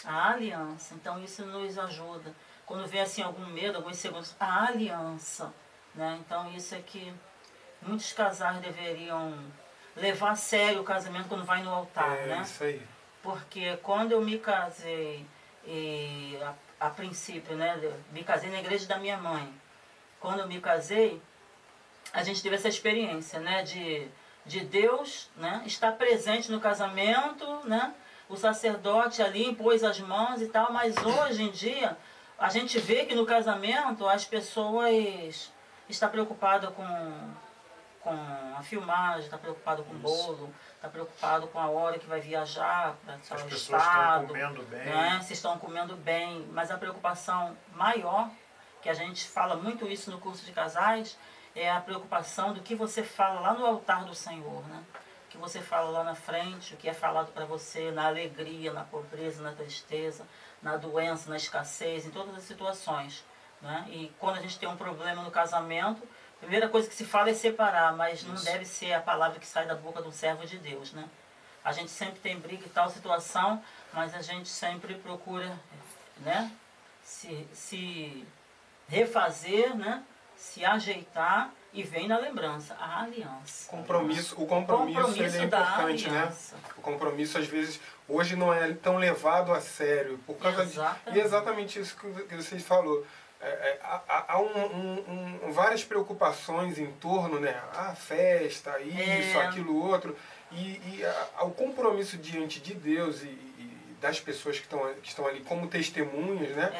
[0.04, 0.94] A aliança.
[0.94, 2.34] Então isso nos ajuda.
[2.64, 5.52] Quando vem assim algum medo, alguma insegurança, a aliança.
[5.94, 6.18] Né?
[6.24, 7.12] Então isso é que
[7.82, 9.34] muitos casais deveriam
[9.96, 12.42] levar a sério o casamento quando vai no altar, É né?
[12.42, 12.82] isso aí.
[13.22, 15.26] Porque quando eu me casei,
[15.66, 17.78] e a, a princípio, né,
[18.12, 19.52] me casei na igreja da minha mãe.
[20.18, 21.20] Quando eu me casei,
[22.12, 24.08] a gente teve essa experiência, né, de,
[24.46, 27.92] de Deus, né, estar presente no casamento, né,
[28.28, 31.96] o sacerdote ali impôs as mãos e tal, mas hoje em dia
[32.38, 35.52] a gente vê que no casamento as pessoas
[35.88, 37.30] estão preocupadas com,
[38.00, 38.10] com
[38.56, 42.96] a filmagem, está preocupado com o bolo, está preocupado com a hora que vai viajar
[43.04, 44.84] para As tal pessoas estão estado, comendo bem.
[44.86, 45.20] né?
[45.22, 48.30] se estão comendo bem, mas a preocupação maior,
[48.80, 51.18] que a gente fala muito isso no curso de casais,
[51.54, 54.82] é a preocupação do que você fala lá no altar do Senhor, né?
[55.28, 58.82] que você fala lá na frente, o que é falado para você na alegria, na
[58.82, 60.26] pobreza, na tristeza,
[60.62, 63.24] na doença, na escassez, em todas as situações.
[63.60, 63.84] Né?
[63.88, 66.02] E quando a gente tem um problema no casamento,
[66.40, 69.46] a primeira coisa que se fala é separar, mas não deve ser a palavra que
[69.46, 70.92] sai da boca de um servo de Deus.
[70.92, 71.05] Né?
[71.62, 75.55] A gente sempre tem briga e tal situação, mas a gente sempre procura
[76.18, 76.50] né,
[77.03, 78.26] se, se
[78.88, 80.03] refazer, né,
[80.35, 83.70] se ajeitar e vem na lembrança a aliança.
[83.70, 86.33] Compromisso, o compromisso, Compromisso ele é importante, né?
[86.76, 91.16] O compromisso às vezes hoje não é tão levado a sério por causa de, Exatamente.
[91.16, 93.07] e é exatamente isso que que vocês falou.
[93.42, 97.59] É, é, há- há um, um- várias preocupações em torno, né?
[97.74, 99.46] A festa, isso, É.
[99.46, 100.14] aquilo, outro.
[100.53, 101.05] E, e
[101.37, 105.40] a- o compromisso diante de Deus e, e das pessoas que estão, que estão ali
[105.40, 106.70] como testemunhas, né?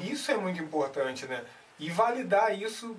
[0.00, 1.42] É, Isso é muito importante, né?
[1.78, 2.94] E validar isso,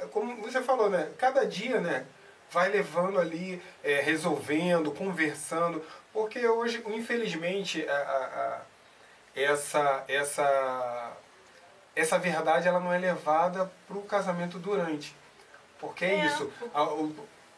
[0.00, 1.10] é, como você falou, né?
[1.18, 2.06] Cada dia, né?
[2.50, 5.84] Vai levando ali, resolvendo, conversando,
[6.14, 8.60] porque hoje, infelizmente, a- a-
[9.36, 11.12] essa, essa,
[12.00, 15.14] essa verdade ela não é levada para o casamento durante.
[15.78, 16.26] Porque é, É.
[16.26, 16.52] isso.
[16.74, 17.14] A- o-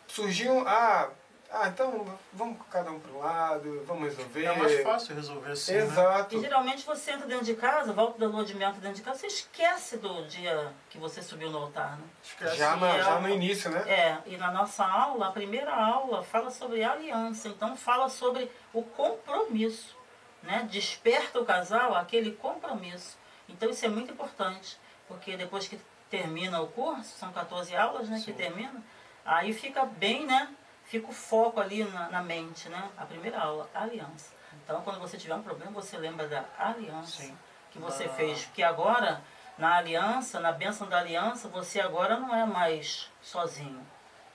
[0.07, 1.09] surgiu, ah,
[1.51, 4.45] ah, então vamos cada um para um lado, vamos resolver.
[4.45, 5.73] É mais fácil resolver assim.
[5.73, 5.79] né?
[5.81, 6.37] Exato.
[6.37, 9.03] E geralmente você entra dentro de casa, volta da lua de mel entra dentro de
[9.03, 12.05] casa, você esquece do dia que você subiu no altar, né?
[12.23, 12.57] Esquece.
[12.57, 13.83] Já, na- já no início, né?
[13.91, 18.83] É, e na nossa aula, a primeira aula fala sobre aliança, então fala sobre o
[18.83, 19.97] compromisso,
[20.43, 20.67] né?
[20.71, 23.21] Desperta o casal aquele compromisso.
[23.53, 25.79] Então isso é muito importante, porque depois que
[26.11, 28.83] termina o curso, são 14 aulas, né, que termina,
[29.25, 30.49] aí fica bem, né?
[30.85, 32.91] Fica o foco ali na, na mente, né?
[32.99, 34.33] A primeira aula, aliança.
[34.65, 37.38] Então, quando você tiver um problema, você lembra da aliança Sim.
[37.71, 38.09] que você Ah.
[38.11, 38.45] fez.
[38.53, 39.23] Que agora,
[39.57, 43.87] na aliança, na bênção da aliança, você agora não é mais sozinho.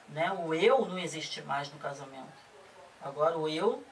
[0.10, 0.32] Né?
[0.32, 2.34] O eu não existe mais no casamento.
[3.03, 3.84] Agora o eu,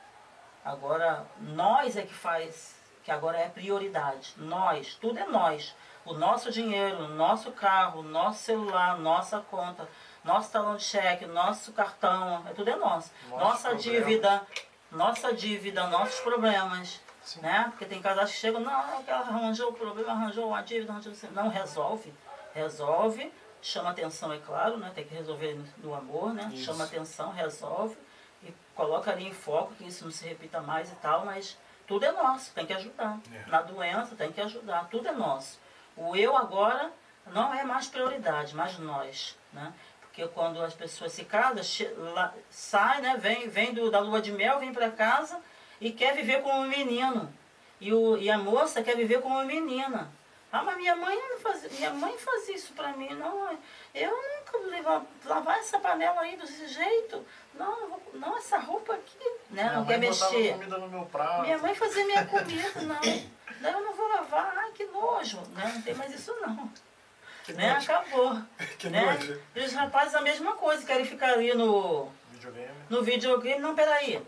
[0.63, 4.33] agora nós é que faz, que agora é prioridade.
[4.35, 5.75] Nós, tudo é nós.
[6.03, 9.87] O nosso dinheiro, o nosso carro, o nosso celular, nossa conta,
[10.23, 13.11] nosso talão de cheque, nosso cartão, é tudo é nosso.
[13.29, 14.41] Nossa dívida,
[14.91, 16.99] nossa dívida, nossos problemas.
[17.21, 17.41] Sim.
[17.41, 17.67] Né?
[17.69, 21.13] Porque tem casais que chegam, não, que ela arranjou o problema, arranjou uma dívida, arranjou.
[21.31, 22.13] Não, resolve.
[22.53, 24.91] Resolve, chama atenção, é claro, né?
[24.95, 26.49] Tem que resolver no amor, né?
[26.53, 26.65] Isso.
[26.65, 27.97] Chama atenção, resolve
[28.43, 31.57] e coloca ali em foco que isso não se repita mais e tal, mas
[31.88, 33.19] tudo é nosso, tem que ajudar.
[33.31, 33.49] É.
[33.49, 35.59] Na doença tem que ajudar, tudo é nosso.
[35.95, 36.91] O eu agora
[37.27, 39.73] não é mais prioridade, mas nós, né?
[40.01, 41.63] Porque quando as pessoas se casam,
[42.49, 43.17] sai, né?
[43.17, 45.41] Vem, vem do, da lua de mel, vem para casa
[45.79, 47.33] e quer viver como um menino.
[47.81, 50.09] E, o, e a moça quer viver como uma menina.
[50.51, 53.59] Ah, mas minha mãe não fazia, minha mãe fazia isso pra mim, não.
[53.93, 54.17] Eu
[54.53, 57.25] nunca lavar essa panela aí desse jeito.
[57.53, 59.17] Não, vou- não essa roupa aqui,
[59.49, 59.63] né?
[59.63, 60.53] Minha não quer mexer.
[60.53, 61.41] comida no meu prato.
[61.41, 62.99] Minha mãe fazia minha comida, não.
[63.61, 65.71] Daí eu não vou lavar, ai que nojo, né?
[65.73, 66.69] Não tem mais isso não.
[67.43, 67.73] Que Né?
[67.73, 67.91] nojo.
[67.91, 68.41] Acabou.
[68.77, 69.05] Que né?
[69.13, 69.41] nojo.
[69.55, 72.73] E os rapazes a mesma coisa, querem ficar ali no, Videogame.
[72.89, 74.21] no videogame, não, peraí,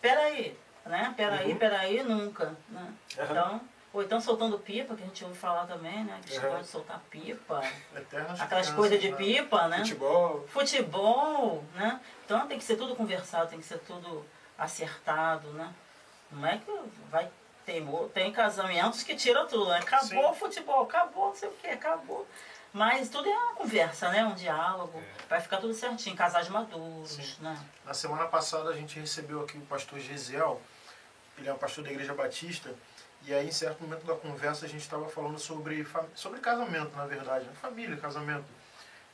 [0.00, 1.12] peraí, né?
[1.16, 1.58] Peraí, Uhum.
[1.58, 2.92] peraí, nunca, né?
[3.18, 3.30] Aham.
[3.30, 3.60] Então,
[3.92, 6.20] ou então soltando pipa, que a gente ouve falar também, né?
[6.24, 7.62] Que gosta de soltar pipa,
[7.94, 9.16] Eternas aquelas coisas de né?
[9.16, 9.78] pipa, né?
[9.78, 10.48] Futebol.
[10.48, 12.00] Futebol, né?
[12.24, 14.24] Então tem que ser tudo conversado, tem que ser tudo
[14.56, 15.72] acertado, né?
[16.30, 16.72] Não é que
[17.10, 17.30] vai
[17.66, 19.78] ter tem casamentos que tiram tudo, né?
[19.78, 22.26] Acabou o futebol, acabou não sei o que, acabou.
[22.72, 24.24] Mas tudo é uma conversa, né?
[24.24, 25.02] Um diálogo.
[25.28, 27.36] Vai ficar tudo certinho, casais maduros, Sim.
[27.40, 27.58] né?
[27.84, 30.60] Na semana passada a gente recebeu aqui o pastor Gesiel,
[31.36, 32.74] ele é um pastor da Igreja Batista,
[33.26, 37.06] e aí em certo momento da conversa a gente estava falando sobre, sobre casamento, na
[37.06, 37.52] verdade, né?
[37.60, 38.44] família, casamento.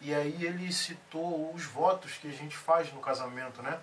[0.01, 3.79] E aí ele citou os votos que a gente faz no casamento, né?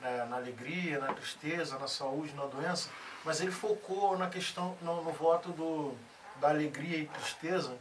[0.00, 2.90] Na, na alegria, na tristeza, na saúde, na doença,
[3.24, 5.94] mas ele focou na questão, no, no voto do,
[6.40, 7.76] da alegria e tristeza,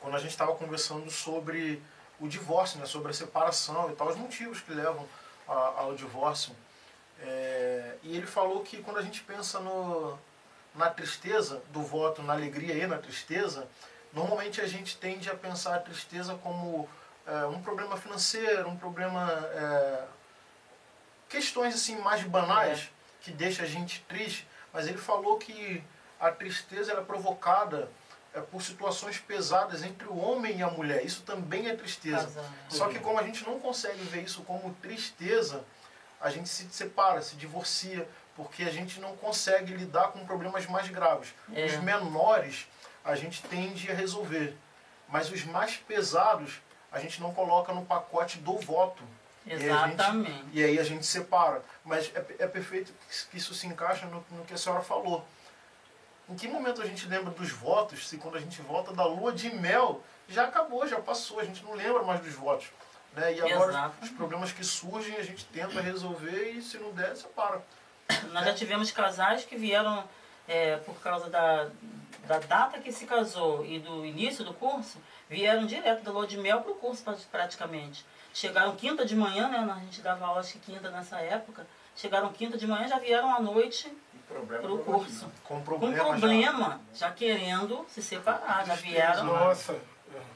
[0.00, 1.82] quando a gente estava conversando sobre
[2.20, 5.08] o divórcio, né, sobre a separação e tal, os motivos que levam
[5.48, 6.54] a- ao divórcio.
[7.20, 10.18] É, e ele falou que quando a gente pensa no,
[10.74, 13.68] na tristeza, do voto na alegria e na tristeza,
[14.12, 16.88] normalmente a gente tende a pensar a tristeza como
[17.26, 19.30] é, um problema financeiro, um problema.
[19.54, 20.04] é,
[21.28, 22.90] questões assim mais banais
[23.22, 25.82] que deixa a gente triste, mas ele falou que
[26.20, 27.88] a tristeza era provocada
[28.34, 31.04] é, por situações pesadas entre o homem e a mulher.
[31.04, 32.26] Isso também é tristeza.
[32.26, 32.44] Casal.
[32.68, 35.64] Só que como a gente não consegue ver isso como tristeza,
[36.20, 38.06] a gente se separa, se divorcia,
[38.36, 41.34] porque a gente não consegue lidar com problemas mais graves.
[41.54, 41.66] É.
[41.66, 42.66] Os menores
[43.04, 44.56] a gente tende a resolver,
[45.08, 46.60] mas os mais pesados
[46.90, 49.02] a gente não coloca no pacote do voto.
[49.44, 50.44] E aí a gente- Exatamente.
[50.52, 51.62] E aí a gente separa.
[51.84, 52.92] Mas é, é perfeito
[53.30, 55.26] que isso se encaixa no, no que a senhora falou.
[56.28, 59.32] Em que momento a gente lembra dos votos, se quando a gente vota da lua
[59.32, 62.68] de mel, já acabou, já passou, a gente não lembra mais dos votos.
[63.14, 63.34] Né?
[63.34, 63.94] E agora Exato.
[64.02, 67.62] os problemas que surgem a gente tenta resolver e se não der, separa.
[68.32, 70.04] Nós já tivemos casais que vieram
[70.48, 71.68] é, por causa da,
[72.26, 74.98] da data que se casou e do início do curso,
[75.28, 78.04] vieram direto da lua de mel para o curso pra- praticamente.
[78.34, 79.58] Chegaram quinta de manhã, né?
[79.76, 81.66] A gente dava aula acho que quinta nessa época.
[81.94, 83.92] Chegaram quinta de manhã, já vieram à noite
[84.26, 85.30] problema para o foi curso.
[85.44, 86.04] Com Com problema, já.
[86.04, 89.24] problema, já querendo se separar, já vieram.
[89.24, 89.76] Nossa.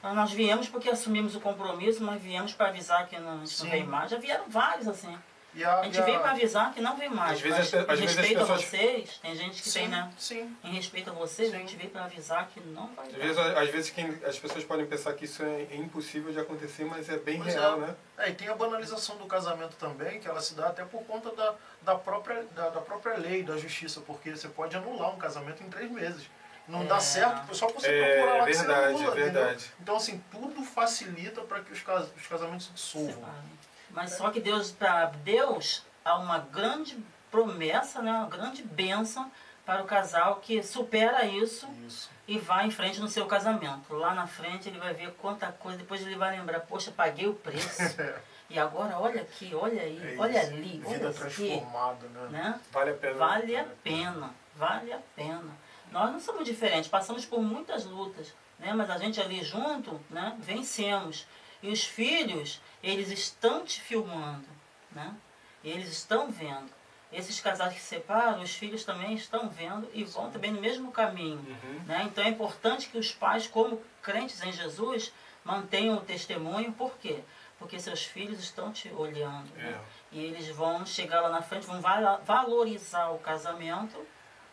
[0.03, 3.63] Ah, Nós viemos porque assumimos o compromisso, mas viemos para avisar que não, a gente
[3.63, 4.11] não veio mais.
[4.11, 5.17] Já vieram vários assim.
[5.57, 7.31] E a, A gente e a- veio para avisar que não veio mais.
[7.31, 9.87] Às vezes às em vezes as respeito pessoas- a vocês, tem gente que sim, tem,
[9.87, 10.13] né?
[10.15, 10.55] Sim.
[10.63, 11.57] Em respeito a vocês, a Sim.
[11.61, 13.17] gente veio para avisar que não vai Às dar.
[13.19, 16.85] vezes, às vezes quem, as pessoas podem pensar que isso é, é impossível de acontecer,
[16.85, 17.59] mas é bem Pois é.
[17.59, 17.95] real, né?
[18.19, 21.31] É, e tem a banalização do casamento também, que ela se dá até por conta
[21.35, 25.63] da, da, própria, da, da própria lei, da justiça, porque você pode anular um casamento
[25.63, 26.23] em três meses.
[26.67, 26.99] Não dá É.
[26.99, 29.33] certo, só por você É, procurar lá que verdade, você anula, entendeu?
[29.43, 29.71] verdade.
[29.81, 33.13] Então, assim, tudo facilita para que os, cas os casamentos se dissolvam.
[33.13, 33.57] Separem.
[33.97, 38.11] Mas só que Deus, para Deus, há uma grande promessa, né?
[38.11, 39.31] uma grande bênção
[39.65, 42.07] para o casal que supera isso Isso.
[42.27, 43.91] e vai em frente no seu casamento.
[43.95, 47.33] Lá na frente ele vai ver quanta coisa, depois ele vai lembrar, poxa, paguei o
[47.33, 47.81] preço.
[48.49, 51.19] E agora olha aqui, olha aí, É olha ali, Vida olha aqui.
[51.19, 52.27] transformada, né?
[52.29, 52.61] Né?
[52.71, 53.13] Vale a pena.
[53.17, 55.57] Vale a pena, vale a pena.
[55.91, 58.71] Nós não somos diferentes, passamos por muitas lutas, né?
[58.73, 60.33] mas a gente ali junto, né?
[60.39, 61.27] vencemos.
[61.61, 64.47] E os filhos, eles estão te filmando,
[64.91, 65.15] né?
[65.63, 66.69] eles estão vendo.
[67.11, 70.91] Esses casais que se separam, os filhos também estão vendo e vão também no mesmo
[70.91, 71.37] caminho.
[71.37, 71.79] Uhum.
[71.85, 72.03] Né?
[72.05, 76.73] Então é importante que os pais, como crentes em Jesus, mantenham o testemunho.
[76.73, 77.23] Por quê?
[77.57, 79.49] Porque seus filhos estão te olhando.
[79.55, 79.69] né?
[79.69, 79.81] É.
[80.11, 84.05] E eles vão chegar lá na frente, vão valorizar o casamento,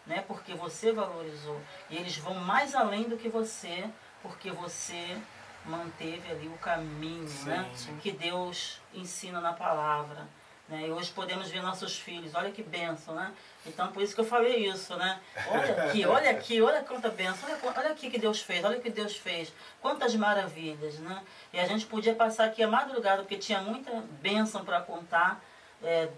[0.07, 0.22] né?
[0.26, 1.61] Porque você valorizou.
[1.90, 3.90] E eles vão mais além do que você,
[4.22, 5.20] porque você
[5.64, 7.70] manteve ali o caminho, né?
[7.74, 7.96] sim.
[7.98, 10.26] Que Deus ensina na palavra.
[10.68, 10.86] Né?
[10.86, 13.32] E hoje podemos ver nossos filhos, olha que bênção, né?
[13.66, 15.20] Então por isso que eu falei isso, né?
[15.50, 18.80] Olha aqui, olha aqui, olha quanta bênção, olha, olha aqui que Deus fez, olha o
[18.80, 19.52] que Deus fez,
[19.82, 21.22] quantas maravilhas, né?
[21.52, 23.90] E a gente podia passar aqui a madrugada, porque tinha muita
[24.22, 25.44] bênção para contar
[25.82, 26.08] é,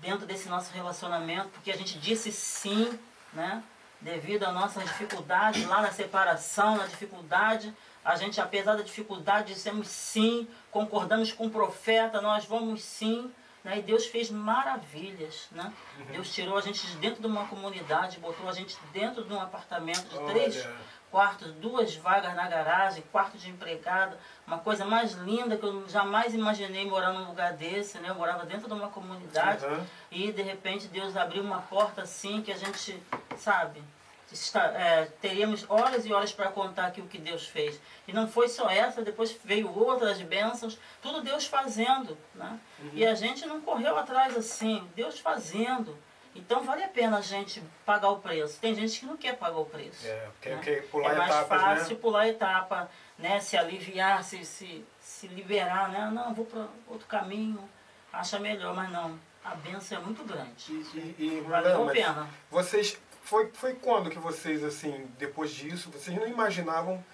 [0.00, 2.98] dentro desse nosso relacionamento, porque a gente disse sim,
[3.34, 3.62] né?
[4.02, 7.72] Devido à nossa dificuldade lá na separação, na dificuldade,
[8.04, 13.30] a gente, apesar da dificuldade, dissemos sim, concordamos com o profeta, nós vamos sim.
[13.62, 13.78] Né?
[13.78, 15.46] E Deus fez maravilhas.
[15.52, 15.72] Né?
[16.10, 19.40] Deus tirou a gente de dentro de uma comunidade, botou a gente dentro de um
[19.40, 20.66] apartamento de três.
[21.12, 26.32] Quartos, duas vagas na garagem, quarto de empregada, uma coisa mais linda que eu jamais
[26.32, 28.08] imaginei morar num lugar desse, né?
[28.08, 29.86] Eu morava dentro de uma comunidade Aham.
[30.10, 33.00] e de repente Deus abriu uma porta assim que a gente,
[33.36, 33.84] sabe,
[34.32, 37.78] está, é, teríamos horas e horas para contar aqui o que Deus fez.
[38.08, 42.58] E não foi só essa, depois veio outras bênçãos, tudo Deus fazendo, né?
[42.94, 45.94] E a gente não correu atrás assim, Deus fazendo.
[46.34, 48.58] Então vale a pena a gente pagar o preço.
[48.60, 50.06] Tem gente que não quer pagar o preço.
[50.06, 50.62] É, quer, né?
[50.62, 52.00] quer pular é mais etapas, fácil né?
[52.00, 53.40] pular etapa, né?
[53.40, 56.10] Se aliviar, se, se, se liberar, né?
[56.12, 57.68] Não, vou para outro caminho,
[58.12, 59.18] acha melhor, mas não.
[59.44, 60.72] A benção é muito grande.
[60.72, 62.28] E, e, Valeu não, a pena.
[62.50, 67.04] Vocês, foi, foi quando que vocês, assim, depois disso, vocês não imaginavam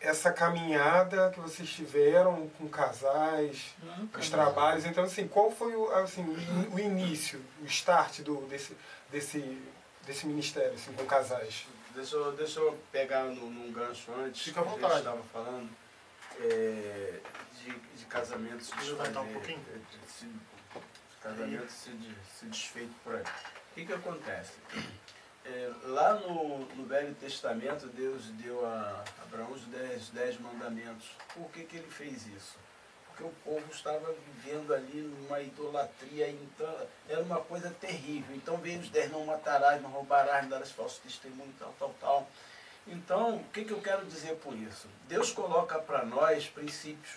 [0.00, 4.20] essa caminhada que vocês tiveram com casais, Nunca.
[4.20, 4.84] os trabalhos.
[4.86, 8.76] Então, assim, qual foi o, assim, o o início, o start do, desse,
[9.10, 9.60] desse,
[10.06, 11.66] desse ministério assim, com casais?
[11.94, 14.42] Deixa eu, deixa eu pegar num, num gancho antes.
[14.42, 14.98] Fica à que a gente vontade.
[15.00, 15.68] estava falando
[16.40, 17.20] é,
[17.58, 19.60] de, de casamentos Deixa eu levantar um pouquinho.
[19.60, 20.28] de
[21.20, 21.90] casamentos se,
[22.38, 23.22] se desfeito por aí.
[23.22, 24.52] O que, que acontece?
[25.50, 31.08] É, lá no, no Velho Testamento, Deus deu a Abraão os dez, dez mandamentos.
[31.34, 32.56] Por que, que ele fez isso?
[33.06, 38.36] Porque o povo estava vivendo ali numa idolatria, então era uma coisa terrível.
[38.36, 42.28] Então veio os dez, não matarás, não roubarás, não darás falso testemunho, tal, tal, tal.
[42.86, 44.86] Então, o que, que eu quero dizer por isso?
[45.08, 47.16] Deus coloca para nós princípios.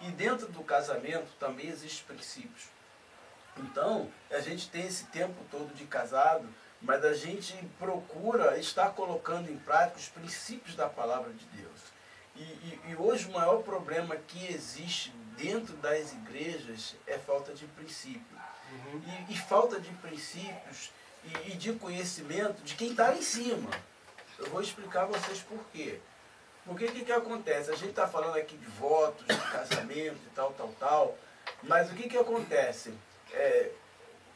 [0.00, 2.64] E dentro do casamento também existem princípios.
[3.56, 6.48] Então, a gente tem esse tempo todo de casado,
[6.82, 11.80] mas a gente procura estar colocando em prática os princípios da palavra de Deus.
[12.36, 17.66] E, e- e hoje o maior problema que existe dentro das igrejas é falta de
[17.66, 18.38] princípio.
[19.28, 20.90] E, e falta de princípios
[21.24, 23.70] e, e de conhecimento de quem está lá em cima.
[24.38, 25.98] Eu vou explicar a vocês por quê.
[26.64, 27.70] Porque o que, que acontece?
[27.70, 31.18] A gente está falando aqui de votos, de casamento e tal, tal, tal.
[31.62, 32.94] Mas o que, que acontece?
[33.32, 33.70] É,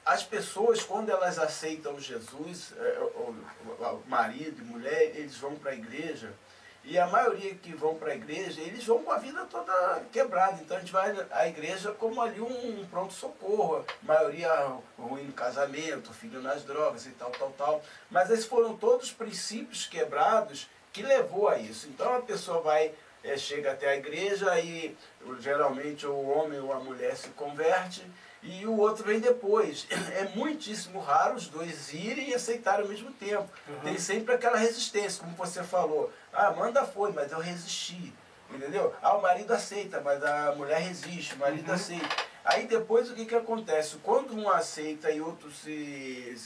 [0.05, 3.35] as pessoas, quando elas aceitam Jesus, é, o,
[3.81, 6.33] o- marido e mulher, eles vão para a igreja.
[6.87, 10.61] E a maioria que vão para a igreja, eles vão com a vida toda quebrada.
[10.61, 13.83] Então a gente vai à igreja como ali um, pronto-socorro.
[14.03, 14.51] Maioria
[14.99, 17.83] ruim no casamento, filho nas drogas e tal, tal, tal.
[18.11, 21.89] Mas esses foram todos princípios quebrados que levou a isso.
[21.89, 22.93] Então a pessoa vai,
[23.25, 24.95] eh, chega até a igreja e
[25.41, 28.05] geralmente o homem ou a mulher se converte
[28.45, 29.87] e o outro vem depois.
[29.91, 33.49] É muitíssimo raro os dois irem e aceitarem ao mesmo tempo.
[33.83, 36.13] Tem sempre aquela resistência, como você falou.
[36.33, 38.13] Ah, manda foi, mas eu resisti.
[38.51, 38.95] Entendeu?
[39.03, 42.07] Ah, o marido aceita, mas a mulher resiste, o marido aceita.
[42.45, 43.97] Aí depois o que, que acontece?
[44.03, 46.37] Quando um aceita e outro se,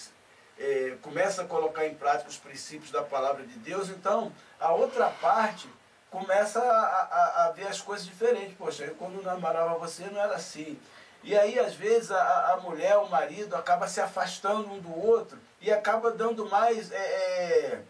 [0.58, 5.08] eh, começa a colocar em prática os princípios da palavra de Deus, então a outra
[5.10, 5.68] parte
[6.08, 8.54] começa a, a- a ver as coisas diferentes.
[8.56, 10.78] Poxa, eu quando namorava você não era assim.
[11.22, 15.38] E aí, às vezes, a, a mulher, o marido, acaba se afastando um do outro
[15.60, 17.82] e acaba dando mais é, é,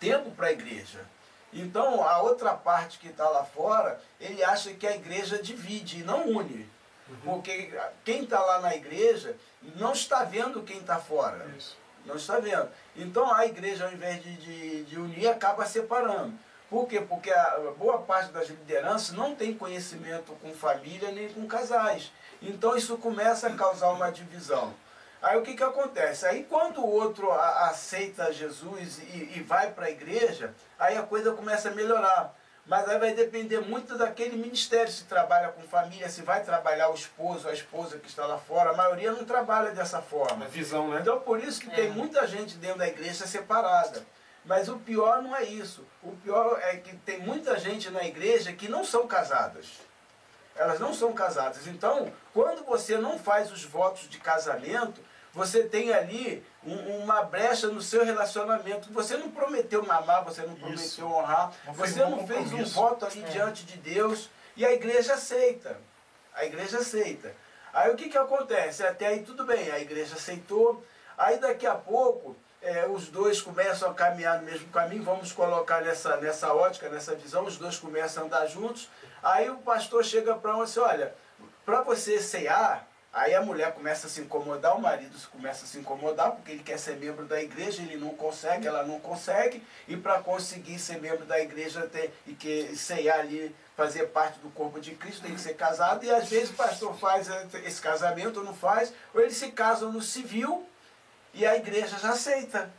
[0.00, 1.00] tempo para a igreja.
[1.52, 6.04] Então, a outra parte que está lá fora, ele acha que a igreja divide e
[6.04, 6.68] não une.
[7.22, 7.72] Porque
[8.04, 9.36] quem está lá na igreja
[9.76, 11.46] não está vendo quem está fora.
[11.56, 11.76] Isso.
[12.04, 12.68] Não está vendo.
[12.96, 16.34] Então a igreja, ao invés de, de, de unir, acaba separando.
[16.68, 17.00] Por quê?
[17.00, 22.10] Porque a boa parte das lideranças não tem conhecimento com família nem com casais.
[22.48, 24.74] Então isso começa a causar uma divisão.
[25.22, 26.26] Aí o que, que acontece?
[26.26, 31.02] Aí quando o outro a- aceita Jesus e, e vai para a igreja, aí a
[31.02, 32.34] coisa começa a melhorar.
[32.66, 36.94] Mas aí vai depender muito daquele ministério, se trabalha com família, se vai trabalhar o
[36.94, 38.70] esposo, a esposa que está lá fora.
[38.70, 40.46] A maioria não trabalha dessa forma.
[40.46, 41.00] A visão, né?
[41.00, 44.02] Então por isso que tem muita gente dentro da igreja separada.
[44.46, 45.86] Mas o pior não é isso.
[46.02, 49.80] O pior é que tem muita gente na igreja que não são casadas.
[50.56, 51.66] Elas não são casadas.
[51.66, 55.00] Então, quando você não faz os votos de casamento,
[55.32, 58.92] você tem ali um- uma brecha no seu relacionamento.
[58.92, 61.04] Você não prometeu mamar, você não prometeu Isso.
[61.04, 65.76] honrar, Não você não fez um voto ali diante de Deus e a igreja aceita.
[66.32, 67.34] A igreja aceita.
[67.72, 68.84] Aí o que, que acontece?
[68.86, 70.84] Até aí tudo bem, a igreja aceitou.
[71.18, 75.82] Aí daqui a pouco é, os dois começam a caminhar no mesmo caminho, vamos colocar
[75.82, 78.88] nessa, nessa ótica, nessa visão, os dois começam a andar juntos.
[79.22, 81.14] Aí o pastor chega para um assim, olha,
[81.66, 85.78] para você cear, aí a mulher começa a se incomodar, o marido começa a se
[85.78, 89.94] incomodar, porque ele quer ser membro da igreja, ele não consegue, ela não consegue, e
[89.94, 94.80] para conseguir ser membro da igreja tem, e que ceiar ali, fazer parte do corpo
[94.80, 97.28] de Cristo, tem que ser casado, e às vezes o pastor faz
[97.66, 100.66] esse casamento ou não faz, ou eles se casam no civil,
[101.34, 102.70] e a igreja já aceita.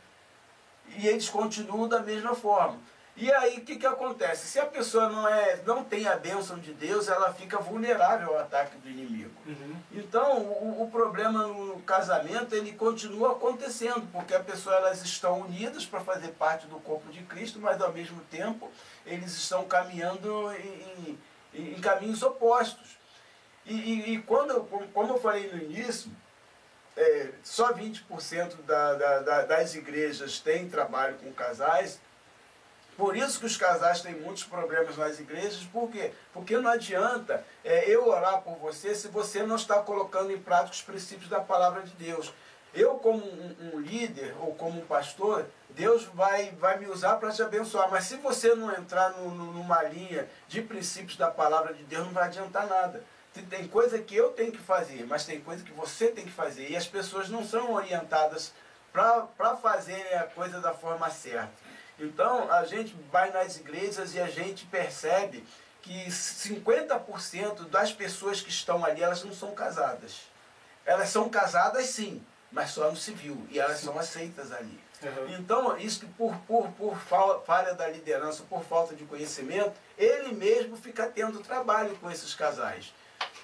[0.96, 2.78] E eles continuam da mesma forma.
[3.18, 4.46] E aí o que, que acontece?
[4.46, 8.38] Se a pessoa não, é, não tem a bênção de Deus, ela fica vulnerável ao
[8.40, 9.30] ataque do inimigo.
[9.90, 15.86] Então o, o problema no casamento ele continua acontecendo, porque a pessoa elas estão unidas
[15.86, 18.70] para fazer parte do corpo de Cristo, mas ao mesmo tempo
[19.06, 21.18] eles estão caminhando em,
[21.54, 22.98] em- em caminhos opostos.
[23.64, 24.60] E, e, e quando,
[24.92, 26.10] como eu falei no início,
[26.96, 32.00] é, só 20% da, da, da, das igrejas têm trabalho com casais.
[32.96, 35.62] Por isso que os casais têm muitos problemas nas igrejas.
[35.64, 36.12] Por quê?
[36.32, 40.72] Porque não adianta é, eu orar por você se você não está colocando em prática
[40.74, 42.32] os princípios da palavra de Deus.
[42.74, 47.30] Eu, como um, um líder ou como um pastor, Deus vai, vai me usar para
[47.30, 47.90] te abençoar.
[47.90, 52.04] Mas se você não entrar no- no- numa linha de princípios da palavra de Deus,
[52.06, 53.02] não vai adiantar nada.
[53.42, 56.68] Tem- coisa que eu tenho que fazer, mas tem coisa que você tem que fazer.
[56.70, 58.52] E as pessoas não são orientadas
[58.92, 61.52] para fazerem a coisa da forma certa.
[61.98, 65.44] Então, a gente vai nas igrejas e a gente percebe
[65.82, 70.22] que 50% das pessoas que estão ali, elas não são casadas.
[70.84, 73.46] Elas são casadas sim, mas só no civil.
[73.50, 74.80] E elas são aceitas ali.
[75.02, 75.36] Uhum.
[75.38, 80.32] Então, isso que por, por, por fa- falha da liderança, por falta de conhecimento, ele
[80.34, 82.94] mesmo fica tendo trabalho com esses casais.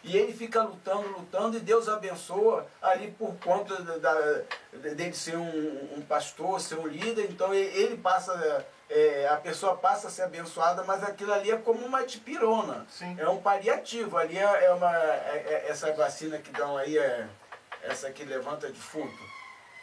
[0.04, 4.42] E ele fica lutando, lutando, e Deus abençoa ali por conta da, da-
[4.90, 7.26] dele ser um, um pastor, ser um líder.
[7.30, 11.86] Então ele, passa, é, a pessoa passa a ser abençoada, mas aquilo ali é como
[11.86, 12.84] uma tipirona.
[12.90, 13.16] Sim.
[13.18, 14.16] É um paliativo.
[14.18, 14.92] Ali é, é uma.
[14.96, 17.28] é- é- essa vacina que dão aí, é,
[17.84, 19.32] essa que levanta defunto.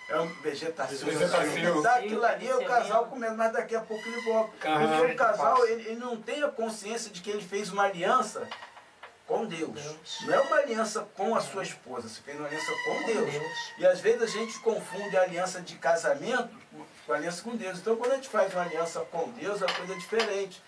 [0.09, 1.05] É um vegetacil.
[1.05, 1.81] Vegetacil.
[1.83, 4.51] Dá aquilo ali, o casal começa, mas daqui a pouco ele volta.
[4.51, 8.47] Porque o casal, ele, ele não tem a consciência de que ele fez uma aliança
[9.29, 9.69] com Deus.
[9.71, 10.21] Deus.
[10.21, 13.31] Não é uma aliança com a sua esposa, você fez uma aliança com Deus.
[13.31, 13.71] Deus.
[13.77, 16.49] E às vezes a gente confunde a aliança de casamento
[17.05, 17.77] com a aliança com Deus.
[17.77, 20.61] Então quando a gente faz uma aliança com Deus, é uma coisa diferente.